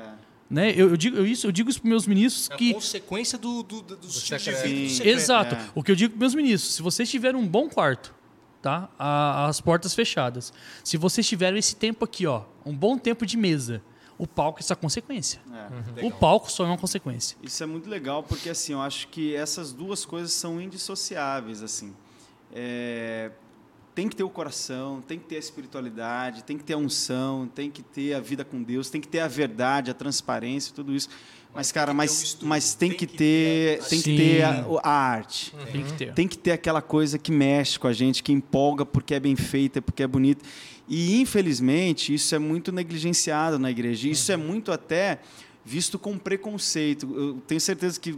Né? 0.49 0.71
Eu, 0.71 0.91
eu 0.91 0.97
digo 0.97 1.17
eu 1.17 1.27
isso, 1.27 1.47
eu 1.47 1.53
digo 1.53 1.69
isso 1.69 1.81
para 1.81 1.89
meus 1.89 2.07
ministros 2.07 2.49
É 2.51 2.55
a 2.55 2.57
que 2.57 2.73
consequência 2.75 3.37
do, 3.37 3.63
do, 3.65 3.83
do, 3.83 3.97
do 3.97 4.07
estilo 4.07 4.39
de 4.39 4.51
vida 4.53 4.63
do 4.85 4.91
secreto. 4.91 5.17
Exato. 5.19 5.55
É. 5.57 5.69
O 5.75 5.83
que 5.83 5.91
eu 5.91 5.97
digo 5.97 6.13
para 6.13 6.21
meus 6.21 6.35
ministros, 6.35 6.75
se 6.75 6.83
vocês 6.83 7.11
tiverem 7.11 7.41
um 7.41 7.47
bom 7.47 7.69
quarto, 7.69 8.15
tá? 8.63 8.89
A- 8.99 9.47
as 9.47 9.61
portas 9.61 9.93
fechadas. 9.95 10.53
Se 10.85 10.97
vocês 10.97 11.27
tiverem 11.27 11.59
esse 11.59 11.75
tempo 11.75 12.05
aqui, 12.05 12.27
ó, 12.27 12.43
um 12.65 12.75
bom 12.77 12.97
tempo 12.97 13.27
de 13.27 13.37
mesa, 13.37 13.83
o 14.17 14.27
palco 14.27 14.61
é 14.61 14.63
essa 14.63 14.77
consequência. 14.77 15.41
É. 15.97 16.07
O 16.07 16.13
palco 16.13 16.51
só 16.51 16.65
é 16.65 16.69
uma 16.69 16.79
consequência. 16.79 17.37
Isso 17.43 17.63
é 17.63 17.67
muito 17.67 17.91
legal 17.91 18.23
porque 18.23 18.49
assim, 18.49 18.73
eu 18.73 18.81
acho 18.81 19.09
que 19.09 19.35
essas 19.35 19.73
duas 19.73 20.05
coisas 20.05 20.33
são 20.33 20.61
indissociáveis 20.61 21.61
assim. 21.63 21.93
É, 22.55 23.33
tem 23.97 24.11
que 24.11 24.15
ter 24.15 24.25
o 24.25 24.29
coração, 24.29 25.01
tem 25.01 25.19
que 25.19 25.25
ter 25.25 25.37
a 25.37 25.39
espiritualidade, 25.39 26.45
tem 26.45 26.59
que 26.59 26.63
ter 26.63 26.75
a 26.75 26.77
unção, 26.77 27.49
tem 27.49 27.71
que 27.71 27.83
ter 27.83 28.13
a 28.13 28.21
vida 28.21 28.45
com 28.45 28.63
Deus, 28.63 28.91
tem 28.91 29.01
que 29.01 29.09
ter 29.09 29.21
a 29.21 29.27
verdade, 29.27 29.91
a 29.91 29.95
transparência, 29.95 30.75
tudo 30.75 30.95
isso. 30.95 31.09
Mas, 31.55 31.73
cara, 31.73 31.95
tem 31.95 32.01
que 32.01 32.07
ter 32.07 32.13
um 32.13 32.17
mas, 32.19 32.39
mas 32.43 32.75
tem, 32.75 32.91
tem 32.91 32.99
que 32.99 33.07
que 33.07 33.17
ter, 33.17 33.83
tem 33.85 34.03
que 34.03 34.15
ter 34.15 34.43
a, 34.43 34.67
a 34.83 34.91
arte. 34.91 35.55
Tem 35.73 35.83
que 35.83 35.93
ter. 35.95 36.13
Tem 36.13 36.29
que 36.29 36.37
ter 36.37 36.53
aquela 36.53 36.83
coisa 36.83 37.19
que 37.19 37.33
mexe 37.33 37.79
com 37.79 37.87
a 37.87 37.93
gente, 37.95 38.23
que 38.23 38.33
empolga 38.33 38.85
porque 38.85 39.15
é 39.15 39.21
bem 39.21 39.35
feita, 39.35 39.81
porque 39.81 40.03
é 40.03 40.07
bonita. 40.07 40.45
E, 40.87 41.19
infelizmente, 41.19 42.13
isso 42.13 42.35
é 42.35 42.39
muito 42.39 42.71
negligenciado 42.71 43.59
na 43.59 43.71
igreja. 43.71 44.11
Isso 44.11 44.31
é 44.31 44.37
muito 44.37 44.73
até 44.73 45.21
visto 45.65 45.99
com 45.99 46.19
preconceito. 46.19 47.11
Eu 47.17 47.41
tenho 47.47 47.63
certeza 47.63 47.99
que 47.99 48.15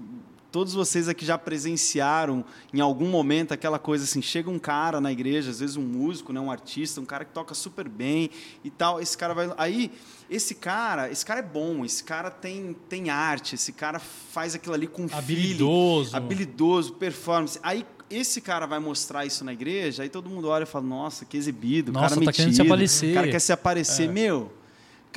todos 0.51 0.73
vocês 0.73 1.09
aqui 1.09 1.25
já 1.25 1.37
presenciaram 1.37 2.45
em 2.73 2.81
algum 2.81 3.09
momento 3.09 3.53
aquela 3.53 3.79
coisa 3.79 4.05
assim, 4.05 4.23
chega 4.23 4.49
um 4.51 4.59
cara 4.59 5.01
na 5.01 5.13
igreja, 5.13 5.51
às 5.51 5.61
vezes 5.61 5.77
um 5.77 5.83
músico, 5.83 6.33
né, 6.33 6.41
um 6.41 6.51
artista, 6.51 7.01
um 7.01 7.05
cara 7.05 7.25
que 7.25 7.33
toca 7.33 7.55
super 7.55 7.89
bem 7.89 8.31
e 8.65 8.71
tal, 8.71 9.01
esse 9.01 9.17
cara 9.17 9.35
vai 9.35 9.53
aí 9.57 9.91
esse 10.31 10.55
cara, 10.55 11.11
esse 11.11 11.25
cara 11.25 11.41
é 11.41 11.43
bom, 11.43 11.85
esse 11.85 12.05
cara 12.05 12.31
tem, 12.31 12.77
tem 12.89 13.09
arte, 13.09 13.55
esse 13.55 13.73
cara 13.73 13.99
faz 13.99 14.55
aquilo 14.55 14.75
ali 14.75 14.87
com 14.87 15.09
feeling, 15.09 15.19
Habilidoso. 15.19 16.17
habilidoso, 16.17 16.93
performance. 16.95 17.59
Aí 17.63 17.87
esse 18.11 18.41
cara 18.41 18.67
vai 18.67 18.79
mostrar 18.79 19.25
isso 19.25 19.43
na 19.45 19.53
igreja, 19.53 20.03
aí 20.03 20.09
todo 20.09 20.29
mundo 20.29 20.49
olha 20.49 20.65
e 20.65 20.67
fala: 20.67 20.85
"Nossa, 20.85 21.25
que 21.25 21.37
exibido, 21.37 21.91
o 21.91 21.95
Nossa, 21.95 22.15
cara 22.15 22.27
tá 22.27 22.33
querendo 22.33 22.49
metido, 22.49 22.57
se 22.57 22.63
aparecer." 22.63 23.11
O 23.11 23.15
cara 23.15 23.31
quer 23.31 23.39
se 23.39 23.53
aparecer, 23.53 24.09
meu. 24.13 24.53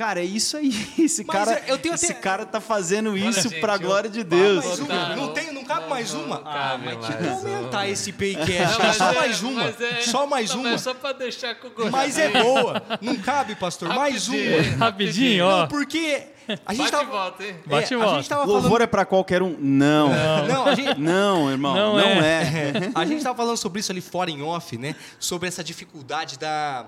Cara, 0.02 0.20
é 0.20 0.24
isso 0.24 0.56
aí. 0.56 0.68
Esse 0.98 1.22
Mas 1.24 1.36
cara, 1.36 1.52
é, 1.64 1.64
eu 1.70 1.78
tenho 1.78 1.94
esse 1.94 2.06
até- 2.10 2.14
cara 2.20 2.44
tá 2.44 2.60
fazendo 2.60 3.16
isso 3.16 3.48
gente, 3.48 3.60
pra 3.60 3.74
eu- 3.76 3.80
glória 3.80 4.10
de 4.10 4.24
Deus. 4.24 4.64
Mais 4.64 4.78
uma? 4.80 5.08
Não, 5.10 5.16
não- 5.16 5.32
tem, 5.32 5.52
não 5.52 5.62
cabe 5.62 5.88
mais 5.88 6.12
não 6.12 6.24
uma? 6.24 6.38
cabe 6.38 6.48
ah, 6.58 6.80
mas 6.84 6.94
mais 6.98 7.06
tem 7.06 7.16
que 7.18 7.28
aumentar 7.28 7.88
esse 7.88 8.12
paycast. 8.12 8.82
Não, 8.82 8.92
só 8.92 9.12
é- 9.12 9.14
mais 9.14 9.42
uma. 9.44 9.62
é- 9.64 10.00
Só 10.02 10.26
mais 10.26 10.50
não, 10.50 10.60
uma. 10.60 10.70
mas 10.72 10.80
só 10.80 10.92
pra 10.92 11.12
deixar 11.12 11.54
com 11.54 11.68
o. 11.68 11.90
Mas 11.90 12.18
é 12.18 12.30
boa. 12.30 12.82
Não 13.00 13.14
cabe, 13.18 13.54
pastor? 13.54 13.90
Mais 13.90 14.26
uma. 14.26 14.76
Rapidinho, 14.78 15.44
ó. 15.46 15.60
Não, 15.60 15.68
porque 15.68 16.24
a 16.66 16.74
gente 16.74 16.78
Bate 16.78 16.90
tava... 16.90 17.04
volta, 17.04 17.44
hein? 17.44 17.56
Bate 17.64 17.94
é, 17.94 17.96
e 17.96 18.00
a 18.00 18.02
volta. 18.04 18.16
gente 18.18 18.28
tava 18.28 18.44
Louvor 18.44 18.62
falando... 18.70 18.82
é 18.82 18.86
pra 18.88 19.04
qualquer 19.04 19.40
um? 19.40 19.56
Não. 19.56 20.08
Não, 20.48 20.66
a 20.66 20.74
gente... 20.74 20.98
Não, 20.98 21.48
irmão. 21.48 21.76
Não 21.76 21.96
Não, 21.96 22.20
é. 22.22 22.42
é. 22.42 22.72
A 22.94 23.04
gente 23.06 23.18
estava 23.18 23.36
falando 23.36 23.56
sobre 23.56 23.78
isso 23.78 23.92
ali 23.92 24.00
fora 24.00 24.30
em 24.32 24.42
off, 24.42 24.76
né? 24.76 24.96
Sobre 25.20 25.46
essa 25.46 25.62
dificuldade 25.62 26.40
da. 26.40 26.86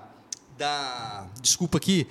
da 0.57 1.25
desculpa 1.41 1.77
aqui. 1.77 2.05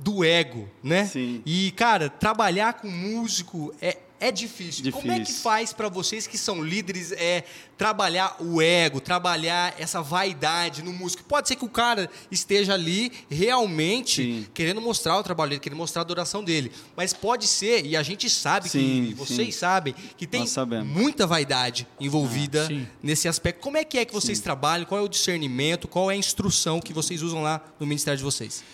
Do 0.00 0.24
ego, 0.24 0.68
né? 0.82 1.06
Sim. 1.06 1.42
E, 1.46 1.70
cara, 1.72 2.10
trabalhar 2.10 2.74
com 2.74 2.88
músico 2.88 3.74
é, 3.80 3.96
é 4.18 4.32
difícil. 4.32 4.90
Como 4.92 5.10
é 5.10 5.16
que 5.16 5.20
Difícil. 5.20 5.42
faz 5.42 5.72
para 5.72 5.88
vocês 5.88 6.26
que 6.26 6.38
são 6.38 6.62
líderes 6.62 7.12
é 7.12 7.44
trabalhar 7.76 8.36
o 8.40 8.62
ego, 8.62 9.00
trabalhar 9.00 9.74
essa 9.78 10.00
vaidade 10.00 10.82
no 10.82 10.92
músico? 10.92 11.22
Pode 11.24 11.48
ser 11.48 11.56
que 11.56 11.64
o 11.64 11.68
cara 11.68 12.08
esteja 12.30 12.72
ali 12.74 13.12
realmente 13.30 14.22
Sim. 14.22 14.46
querendo 14.54 14.80
mostrar 14.80 15.18
o 15.18 15.22
trabalho 15.22 15.50
dele, 15.50 15.60
querendo 15.60 15.78
mostrar 15.78 16.00
a 16.00 16.04
adoração 16.04 16.42
dele, 16.42 16.72
mas 16.96 17.12
pode 17.12 17.46
ser 17.46 17.84
e 17.84 17.94
a 17.94 18.02
gente 18.02 18.30
sabe 18.30 18.68
Sim, 18.70 19.06
que 19.08 19.14
vocês 19.14 19.54
sim. 19.54 19.60
sabem 19.60 19.94
que 20.16 20.26
tem 20.26 20.44
muita 20.84 21.26
vaidade 21.26 21.86
envolvida 22.00 22.66
sim. 22.66 22.86
nesse 23.02 23.28
aspecto. 23.28 23.60
Como 23.60 23.76
é 23.76 23.84
que 23.84 23.98
é 23.98 24.04
que 24.04 24.14
vocês 24.14 24.40
trabalham? 24.40 24.86
Qual 24.86 24.98
é 24.98 25.04
o 25.04 25.08
discernimento? 25.08 25.86
Qual 25.86 26.10
é 26.10 26.14
a 26.14 26.16
instrução 26.16 26.80
que 26.80 26.92
vocês 26.92 27.20
usam 27.22 27.42
lá 27.42 27.62
no 27.78 27.86
ministério 27.86 28.16
de 28.16 28.24
vocês? 28.24 28.64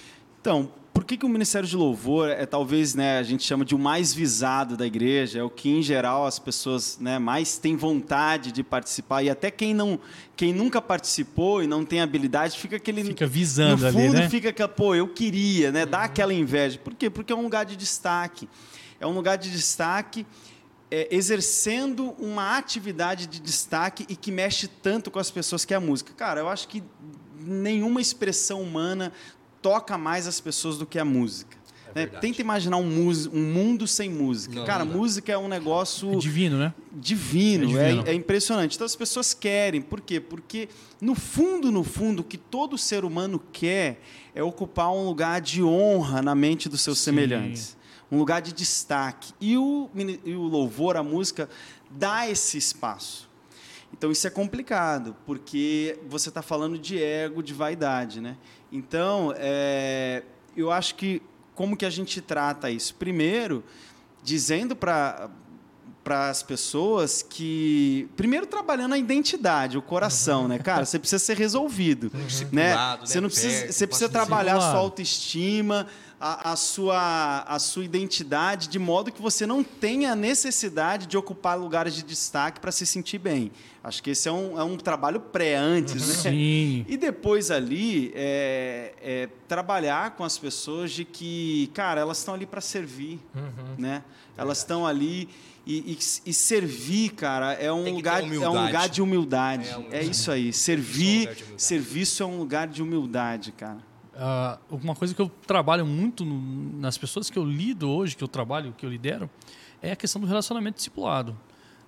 Então, 0.41 0.73
por 1.03 1.07
que, 1.07 1.17
que 1.17 1.27
o 1.27 1.29
Ministério 1.29 1.69
de 1.69 1.77
Louvor 1.77 2.29
é 2.29 2.47
talvez, 2.47 2.95
né, 2.95 3.19
a 3.19 3.25
gente 3.25 3.43
chama 3.43 3.65
de 3.65 3.75
o 3.75 3.79
mais 3.79 4.15
visado 4.15 4.77
da 4.77 4.87
igreja, 4.87 5.41
é 5.41 5.43
o 5.43 5.51
que 5.51 5.69
em 5.69 5.83
geral 5.83 6.25
as 6.25 6.39
pessoas, 6.39 6.97
né, 7.01 7.19
mais 7.19 7.59
têm 7.59 7.75
vontade 7.75 8.53
de 8.53 8.63
participar 8.63 9.21
e 9.25 9.29
até 9.29 9.51
quem 9.51 9.75
não, 9.75 9.99
quem 10.37 10.55
nunca 10.55 10.81
participou 10.81 11.61
e 11.61 11.67
não 11.67 11.85
tem 11.85 12.01
habilidade, 12.01 12.57
fica 12.57 12.77
aquele 12.77 13.03
Fica 13.03 13.27
visando 13.27 13.83
no 13.83 13.89
ali, 13.89 13.97
fundo 13.97 14.15
né? 14.15 14.31
fica 14.31 14.51
aquela, 14.51 14.69
pô, 14.69 14.95
eu 14.95 15.09
queria, 15.09 15.73
né, 15.73 15.85
dá 15.85 16.05
aquela 16.05 16.33
inveja. 16.33 16.79
Por 16.79 16.95
quê? 16.95 17.11
Porque 17.11 17.33
é 17.33 17.37
um 17.37 17.43
lugar 17.43 17.65
de 17.67 17.75
destaque. 17.75 18.49
É 19.01 19.07
um 19.07 19.13
lugar 19.13 19.37
de 19.37 19.51
destaque 19.51 20.25
é, 20.89 21.09
exercendo 21.11 22.15
uma 22.17 22.57
atividade 22.57 23.27
de 23.27 23.41
destaque 23.41 24.07
e 24.09 24.15
que 24.15 24.31
mexe 24.31 24.69
tanto 24.69 25.11
com 25.11 25.19
as 25.19 25.33
pessoas 25.33 25.65
que 25.65 25.75
é 25.75 25.77
a 25.77 25.81
música. 25.81 26.13
Cara, 26.17 26.39
eu 26.39 26.49
acho 26.49 26.69
que 26.69 26.81
nenhuma 27.41 28.01
expressão 28.01 28.63
humana 28.63 29.13
toca 29.63 29.97
mais 29.97 30.27
as 30.27 30.41
pessoas 30.41 30.77
do 30.77 30.85
que 30.85 30.99
a 30.99 31.05
música. 31.05 31.57
né? 31.95 32.03
verdade. 32.03 32.21
Tenta 32.21 32.41
imaginar 32.41 32.79
um, 32.79 32.85
um 33.33 33.53
mundo 33.53 33.87
sem 33.87 34.11
música. 34.11 34.57
Não, 34.57 34.65
Cara, 34.67 34.85
não 34.85 34.95
música 34.97 35.31
é 35.33 35.39
um 35.39 35.47
negócio 35.49 36.17
Divino, 36.19 36.59
né? 36.59 36.75
divino, 36.93 37.65
É 37.79 37.83
é, 37.83 37.89
divino. 37.91 38.09
é 38.09 38.15
impressionante. 38.15 38.75
Então 38.75 38.85
as 38.85 38.97
pessoas 38.97 39.33
querem, 39.35 39.81
por 39.81 40.01
quê? 40.01 40.19
Porque 40.21 40.69
no 41.01 41.15
fundo, 41.15 41.71
no 41.71 41.85
fundo, 41.85 42.21
o 42.21 42.25
que 42.25 42.37
todo 42.39 42.77
ser 42.77 43.05
humano 43.05 43.41
quer 43.53 44.01
é 44.35 44.43
ocupar 44.43 44.91
um 44.91 45.05
lugar 45.05 45.41
de 45.41 45.63
honra 45.63 46.21
na 46.23 46.35
mente 46.35 46.69
dos 46.69 46.81
seus 46.81 46.99
Sim. 46.99 47.05
semelhantes, 47.05 47.77
um 48.11 48.19
lugar 48.19 48.41
de 48.43 48.53
destaque. 48.53 49.33
E 49.41 49.57
o, 49.59 49.89
e 50.25 50.35
o 50.35 50.43
louvor, 50.43 50.97
a 50.97 51.03
música, 51.03 51.49
dá 51.91 52.29
esse 52.29 52.57
espaço. 52.59 53.29
Então 53.93 54.11
isso 54.11 54.27
é 54.27 54.31
complicado, 54.31 55.15
porque 55.27 55.99
você 56.09 56.29
está 56.29 56.43
falando 56.43 56.79
de 56.79 57.01
ego, 57.03 57.43
de 57.43 57.53
vaidade, 57.53 58.21
né? 58.21 58.37
Então, 58.71 59.35
é, 59.37 60.23
eu 60.57 60.71
acho 60.71 60.95
que 60.95 61.23
como 61.55 61.77
que 61.77 61.85
a 61.85 61.91
gente 61.91 62.21
trata 62.21 62.71
isso? 62.71 62.95
Primeiro, 62.95 63.63
dizendo 64.23 64.75
para 64.75 65.31
para 66.03 66.31
as 66.31 66.43
pessoas 66.43 67.23
que 67.23 68.09
primeiro 68.17 68.45
trabalhando 68.45 68.93
a 68.93 68.99
identidade, 68.99 69.79
o 69.79 69.83
coração, 69.83 70.49
né, 70.49 70.59
cara? 70.59 70.85
Você 70.85 70.99
precisa 70.99 71.21
ser 71.21 71.37
resolvido, 71.37 72.11
né? 72.13 72.25
Discipulado, 72.27 73.07
Você 73.07 73.15
né? 73.19 73.21
não 73.21 73.29
precisa, 73.29 73.73
você 73.73 73.87
precisa 73.87 74.09
trabalhar 74.09 74.57
a 74.57 74.61
sua 74.61 74.81
autoestima, 74.81 75.87
a, 76.25 76.53
a 76.53 76.57
sua 76.57 77.41
a 77.49 77.59
sua 77.59 77.85
identidade 77.85 78.69
de 78.69 78.79
modo 78.79 79.11
que 79.11 79.21
você 79.21 79.45
não 79.45 79.65
tenha 79.65 80.13
a 80.13 80.17
necessidade 80.17 81.07
de 81.07 81.17
ocupar 81.17 81.59
lugares 81.59 81.95
de 81.95 82.03
destaque 82.05 82.61
para 82.61 82.71
se 82.71 82.87
sentir 82.87 83.19
bem. 83.19 83.51
Acho 83.83 84.01
que 84.01 84.11
esse 84.11 84.29
é 84.29 84.33
um, 84.33 84.57
é 84.59 84.63
um 84.63 84.77
trabalho 84.77 85.19
pré 85.19 85.57
antes, 85.57 86.07
né? 86.07 86.15
Sim. 86.31 86.87
E 86.89 86.97
depois 86.97 87.51
ali, 87.51 88.13
é, 88.15 88.95
é 89.03 89.29
trabalhar 89.49 90.13
com 90.13 90.23
as 90.23 90.39
pessoas 90.39 90.93
de 90.93 91.05
que, 91.05 91.69
cara, 91.75 92.01
elas 92.01 92.19
estão 92.19 92.35
ali 92.35 92.47
para 92.47 92.61
servir, 92.61 93.19
Uhum. 93.35 93.75
né? 93.77 94.05
Elas 94.37 94.59
estão 94.59 94.87
ali 94.87 95.29
e, 95.67 95.93
e- 95.93 95.99
e 96.31 96.33
servir, 96.33 97.11
cara, 97.11 97.53
é 97.55 97.73
um 97.73 97.93
lugar, 97.95 98.23
é 98.23 98.27
um 98.49 98.65
lugar 98.67 98.89
de 98.89 99.03
humildade. 99.03 99.67
É, 99.69 99.73
É, 99.73 99.77
humildade. 99.77 100.11
isso 100.11 100.31
aí. 100.31 100.47
É 100.47 100.51
um 100.51 100.53
Servir, 100.53 101.37
serviço 101.57 102.23
é 102.23 102.27
um 102.27 102.39
lugar 102.39 102.69
de 102.69 102.81
humildade, 102.83 103.51
cara. 103.51 103.79
Ah, 104.15 104.59
uma 104.71 104.95
coisa 104.95 105.15
que 105.15 105.23
eu 105.23 105.31
trabalho 105.47 105.87
muito 105.87 106.25
no- 106.25 106.79
nas 106.79 106.99
pessoas 106.99 107.31
que 107.31 107.39
eu 107.39 107.45
lido 107.45 107.89
hoje, 107.89 108.15
que 108.17 108.23
eu 108.23 108.29
trabalho, 108.29 108.75
que 108.77 108.85
eu 108.85 108.91
lidero, 108.91 109.29
é 109.81 109.93
a 109.93 109.97
questão 109.97 110.21
do 110.21 110.27
relacionamento 110.27 110.77
discipulado. 110.77 111.37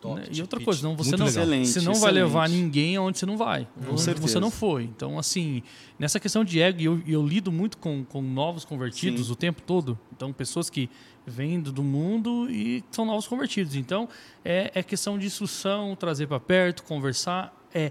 Top, 0.01 0.21
né? 0.21 0.27
E 0.31 0.41
outra 0.43 0.59
Pitch. 0.59 0.65
coisa, 0.67 0.83
não, 0.87 0.97
você 0.97 1.11
Muito 1.11 1.21
não. 1.21 1.27
Excelente, 1.27 1.69
você 1.69 1.79
não 1.81 1.93
vai 1.93 1.95
excelente. 2.11 2.15
levar 2.15 2.49
ninguém 2.49 2.97
aonde 2.97 3.19
você 3.19 3.25
não 3.27 3.37
vai, 3.39 3.67
onde 3.91 4.21
você 4.21 4.39
não 4.41 4.51
foi. 4.51 4.85
Então, 4.85 5.19
assim, 5.19 5.63
nessa 5.99 6.21
questão 6.21 6.45
de 6.45 6.61
ego, 6.61 6.81
e 6.81 6.85
eu, 6.85 7.03
eu 7.07 7.27
lido 7.27 7.51
muito 7.51 7.79
com, 7.79 8.05
com 8.05 8.21
novos 8.21 8.65
convertidos 8.67 9.27
Sim. 9.27 9.33
o 9.33 9.37
tempo 9.37 9.63
todo. 9.63 9.99
Então, 10.15 10.31
pessoas 10.33 10.69
que 10.69 10.91
vêm 11.27 11.59
do 11.59 11.73
do 11.73 11.83
mundo 11.83 12.51
e 12.51 12.85
são 12.91 13.07
novos 13.07 13.27
convertidos. 13.27 13.75
Então, 13.77 14.07
é, 14.45 14.71
é 14.75 14.83
questão 14.83 15.19
de 15.19 15.27
instrução, 15.27 15.97
trazer 15.97 16.27
para 16.27 16.39
perto, 16.39 16.83
conversar, 16.85 17.55
é, 17.73 17.91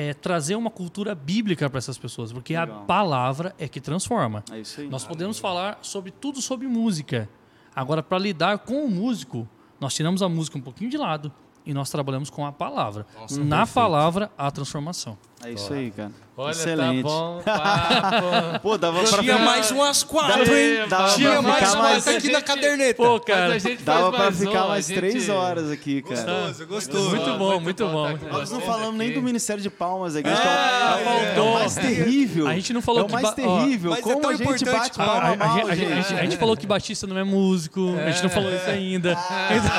é 0.00 0.14
trazer 0.14 0.54
uma 0.54 0.70
cultura 0.70 1.12
bíblica 1.12 1.68
para 1.68 1.78
essas 1.78 1.98
pessoas, 1.98 2.32
porque 2.32 2.54
a 2.54 2.62
Legal. 2.62 2.84
palavra 2.84 3.52
é 3.58 3.66
que 3.66 3.80
transforma. 3.80 4.44
É 4.48 4.60
isso 4.60 4.80
aí. 4.80 4.88
Nós 4.88 5.04
podemos 5.04 5.40
falar 5.40 5.80
sobre 5.82 6.12
tudo 6.12 6.40
sobre 6.40 6.68
música. 6.68 7.28
Agora, 7.74 8.00
para 8.00 8.16
lidar 8.16 8.58
com 8.60 8.84
o 8.84 8.88
músico, 8.88 9.48
nós 9.80 9.92
tiramos 9.94 10.22
a 10.22 10.28
música 10.28 10.56
um 10.56 10.60
pouquinho 10.60 10.88
de 10.88 10.96
lado 10.96 11.32
e 11.66 11.74
nós 11.74 11.90
trabalhamos 11.90 12.30
com 12.30 12.46
a 12.46 12.52
palavra. 12.52 13.04
Nossa, 13.18 13.42
Na 13.42 13.66
palavra, 13.66 14.30
a 14.38 14.48
transformação. 14.52 15.18
É 15.44 15.52
isso 15.52 15.72
aí, 15.72 15.90
cara. 15.92 16.10
Olha, 16.36 16.50
Excelente. 16.52 17.02
tá 17.02 17.08
bom, 17.08 17.42
papo. 17.44 18.60
Pô, 18.62 18.78
dava 18.78 19.00
pra 19.00 19.08
Tinha 19.08 19.22
ficar- 19.22 19.38
mais 19.44 19.70
umas 19.72 20.02
quatro, 20.04 20.56
hein? 20.56 20.86
dava 20.88 21.14
Tinha 21.14 21.30
pra 21.32 21.42
mais 21.42 21.74
umas 21.74 22.04
mais- 22.04 22.08
aqui 22.08 22.30
na 22.30 22.40
caderneta. 22.42 22.94
Pô, 23.02 23.18
cara, 23.18 23.54
a 23.54 23.58
gente 23.58 23.82
Dava 23.82 24.12
pra 24.12 24.30
ficar 24.30 24.64
um, 24.66 24.68
mais 24.68 24.86
gente- 24.86 24.96
três 24.98 25.28
horas 25.28 25.68
aqui, 25.72 26.00
cara. 26.02 26.14
Gostoso, 26.14 26.66
gostoso. 26.66 27.10
Muito 27.10 27.38
bom, 27.38 27.60
muito 27.60 27.86
bom. 27.88 28.06
tá 28.12 28.18
com 28.18 28.26
Nós 28.32 28.50
não 28.52 28.60
falamos 28.60 28.94
nem 28.96 29.08
aqui. 29.08 29.16
do 29.18 29.22
Ministério 29.24 29.60
de 29.60 29.68
Palmas, 29.70 30.14
a 30.14 30.20
igreja 30.20 30.40
que 30.40 30.46
é, 30.46 31.34
é, 31.34 31.36
é 31.36 31.40
o 31.40 31.54
mais 31.54 31.74
terrível. 31.74 32.46
A 32.46 32.54
gente 32.54 32.72
não 32.72 32.82
falou 32.82 33.00
é 33.02 33.04
o 33.04 33.06
que 33.08 33.12
mais 33.14 33.24
ba- 33.24 33.30
ó, 33.30 33.34
terrível. 33.60 33.90
mas 33.90 33.98
é 33.98 34.02
Como 34.02 34.20
tão 34.20 34.30
a 34.30 34.34
gente 34.36 34.64
bate 34.64 34.96
palma 34.98 35.12
a- 35.32 35.36
mal, 35.36 35.54
gente, 35.58 35.70
a 35.70 35.74
gente- 35.74 36.08
gente. 36.08 36.14
a 36.20 36.22
gente 36.24 36.36
falou 36.36 36.56
que 36.56 36.66
Batista 36.68 37.06
não 37.08 37.18
é 37.18 37.24
músico, 37.24 37.96
a 38.06 38.10
gente 38.12 38.22
não 38.22 38.30
falou 38.30 38.54
isso 38.54 38.68
ainda. 38.70 39.16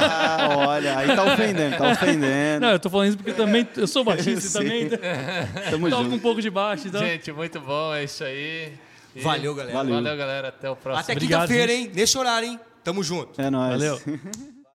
Ah, 0.02 0.50
olha, 0.68 0.98
aí 0.98 1.16
tá 1.16 1.24
ofendendo, 1.24 1.78
tá 1.78 1.92
ofendendo. 1.92 2.62
Não, 2.66 2.72
eu 2.72 2.80
tô 2.80 2.90
falando 2.90 3.08
isso 3.10 3.18
porque 3.18 3.32
também 3.34 3.68
eu 3.78 3.88
sou 3.88 4.04
baixista 4.06 4.42
sei. 4.62 4.90
também. 4.90 5.49
Tamo 5.70 5.90
Toco 5.90 6.02
um 6.04 6.10
junto. 6.12 6.22
pouco 6.22 6.42
de 6.42 6.50
baixo, 6.50 6.88
então. 6.88 7.02
Gente, 7.02 7.32
muito 7.32 7.60
bom, 7.60 7.94
é 7.94 8.04
isso 8.04 8.24
aí. 8.24 8.74
E- 9.16 9.22
Valeu, 9.22 9.56
galera. 9.56 9.78
Valeu. 9.78 9.96
Valeu, 9.96 10.18
galera. 10.18 10.48
Até 10.50 10.70
o 10.70 10.76
próximo. 10.76 11.02
Até 11.02 11.14
Obrigado, 11.14 11.42
quinta-feira, 11.42 11.74
hein? 11.74 11.92
Nesse 11.94 12.18
horário, 12.18 12.48
hein? 12.50 12.60
Tamo 12.84 13.04
junto. 13.04 13.40
É 13.42 13.50
nóis. 13.50 13.72
Valeu. 13.72 14.00